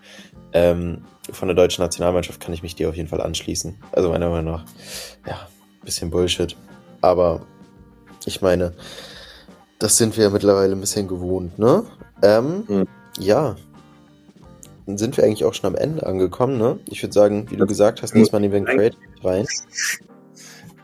Ähm, 0.53 1.05
von 1.31 1.49
der 1.49 1.57
deutschen 1.57 1.83
Nationalmannschaft 1.83 2.41
kann 2.41 2.55
ich 2.55 2.63
mich 2.63 2.75
dir 2.77 2.89
auf 2.89 2.97
jeden 2.97 3.09
Fall 3.09 3.21
anschließen. 3.21 3.77
Also 3.93 4.11
meiner 4.11 4.31
Meinung 4.31 4.53
nach, 4.53 4.65
ja, 5.27 5.49
bisschen 5.85 6.11
Bullshit. 6.11 6.57
Aber 7.01 7.43
ich 8.25 8.43
meine, 8.43 8.73
das 9.79 9.97
sind 9.97 10.17
wir 10.17 10.25
ja 10.25 10.31
mittlerweile 10.31 10.73
ein 10.73 10.81
bisschen 10.81 11.09
gewohnt, 11.09 11.59
ne? 11.59 11.85
Ähm, 12.23 12.65
Mhm. 12.69 12.87
Ja. 13.19 13.57
Dann 14.87 14.99
sind 14.99 15.17
wir 15.17 15.25
eigentlich 15.25 15.45
auch 15.45 15.55
schon 15.55 15.67
am 15.67 15.75
Ende 15.75 16.07
angekommen, 16.07 16.59
ne? 16.59 16.79
Ich 16.89 17.03
würde 17.03 17.13
sagen, 17.13 17.51
wie 17.51 17.57
du 17.57 17.67
gesagt 17.67 18.03
hast, 18.03 18.15
nächstes 18.15 18.33
Mal 18.33 18.41
nehmen 18.41 18.53
wir 18.53 18.59
einen 18.59 18.79
Creative 18.79 19.25
rein. 19.25 19.47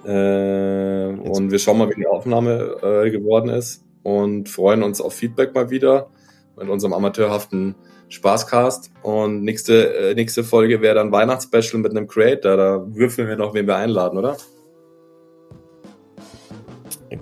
Äh, 0.04 1.06
und 1.06 1.50
wir 1.50 1.58
schauen 1.58 1.78
mal, 1.78 1.88
wie 1.90 2.00
die 2.00 2.06
Aufnahme 2.06 2.76
äh, 2.82 3.10
geworden 3.10 3.50
ist 3.50 3.84
und 4.02 4.48
freuen 4.48 4.82
uns 4.82 5.00
auf 5.00 5.14
Feedback 5.14 5.54
mal 5.54 5.70
wieder 5.70 6.10
mit 6.56 6.68
unserem 6.68 6.92
amateurhaften 6.92 7.74
Spaßcast. 8.08 8.90
Und 9.02 9.42
nächste, 9.42 9.94
äh, 9.94 10.14
nächste 10.14 10.44
Folge 10.44 10.80
wäre 10.80 10.96
dann 10.96 11.12
Weihnachtsspecial 11.12 11.80
mit 11.80 11.92
einem 11.92 12.06
Creator. 12.06 12.56
Da 12.56 12.86
würfeln 12.88 13.28
wir 13.28 13.36
noch, 13.36 13.54
wen 13.54 13.66
wir 13.66 13.76
einladen, 13.76 14.18
oder? 14.18 14.36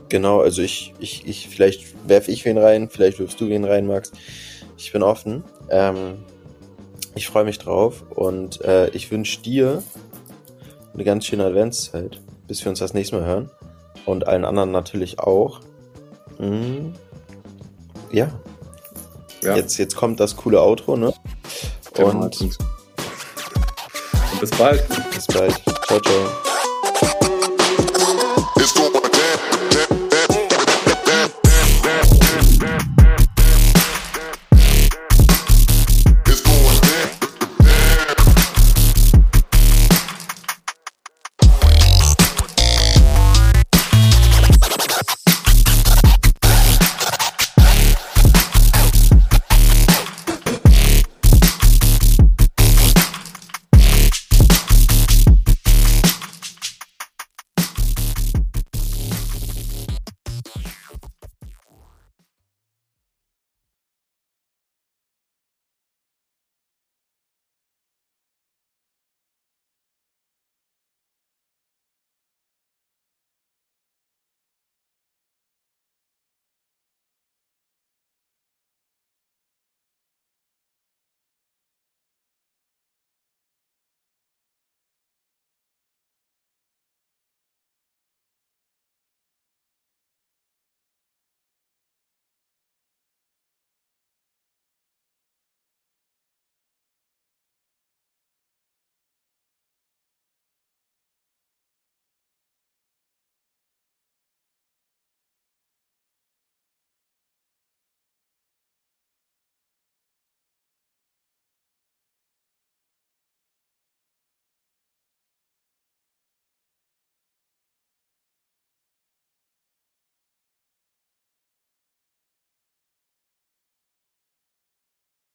Genau, 0.09 0.41
also 0.41 0.63
ich, 0.63 0.93
ich, 0.99 1.27
ich, 1.27 1.49
vielleicht 1.49 2.09
werfe 2.09 2.31
ich 2.31 2.45
wen 2.45 2.59
rein, 2.59 2.89
vielleicht 2.91 3.19
wirfst 3.19 3.41
du 3.41 3.49
wen 3.49 3.65
rein, 3.65 3.87
Max. 3.87 4.13
Ich 4.77 4.93
bin 4.93 5.03
offen. 5.03 5.45
Ähm, 5.69 6.25
ich 7.15 7.27
freue 7.27 7.45
mich 7.45 7.59
drauf 7.59 8.05
und 8.11 8.61
äh, 8.63 8.89
ich 8.91 9.11
wünsche 9.11 9.41
dir 9.43 9.83
eine 10.95 11.05
ganz 11.05 11.27
schöne 11.27 11.45
Adventszeit, 11.45 12.21
bis 12.51 12.65
wir 12.65 12.71
uns 12.71 12.81
das 12.81 12.95
nächste 12.95 13.15
Mal 13.15 13.27
hören. 13.27 13.51
Und 14.07 14.27
allen 14.27 14.45
anderen 14.45 14.73
natürlich 14.73 15.21
auch. 15.21 15.61
Mm, 16.39 16.95
ja, 18.11 18.29
Ja. 19.41 19.55
Jetzt, 19.55 19.79
jetzt 19.79 19.95
kommt 19.95 20.19
das 20.19 20.37
coole 20.37 20.61
Outro, 20.61 20.97
ne? 20.97 21.15
Genau. 21.95 22.09
Und 22.09 22.41
und 22.41 22.59
bis 24.41 24.51
bald. 24.51 24.85
bis 25.15 25.27
bald. 25.29 25.55
Ciao, 25.87 26.01
ciao. 26.01 26.50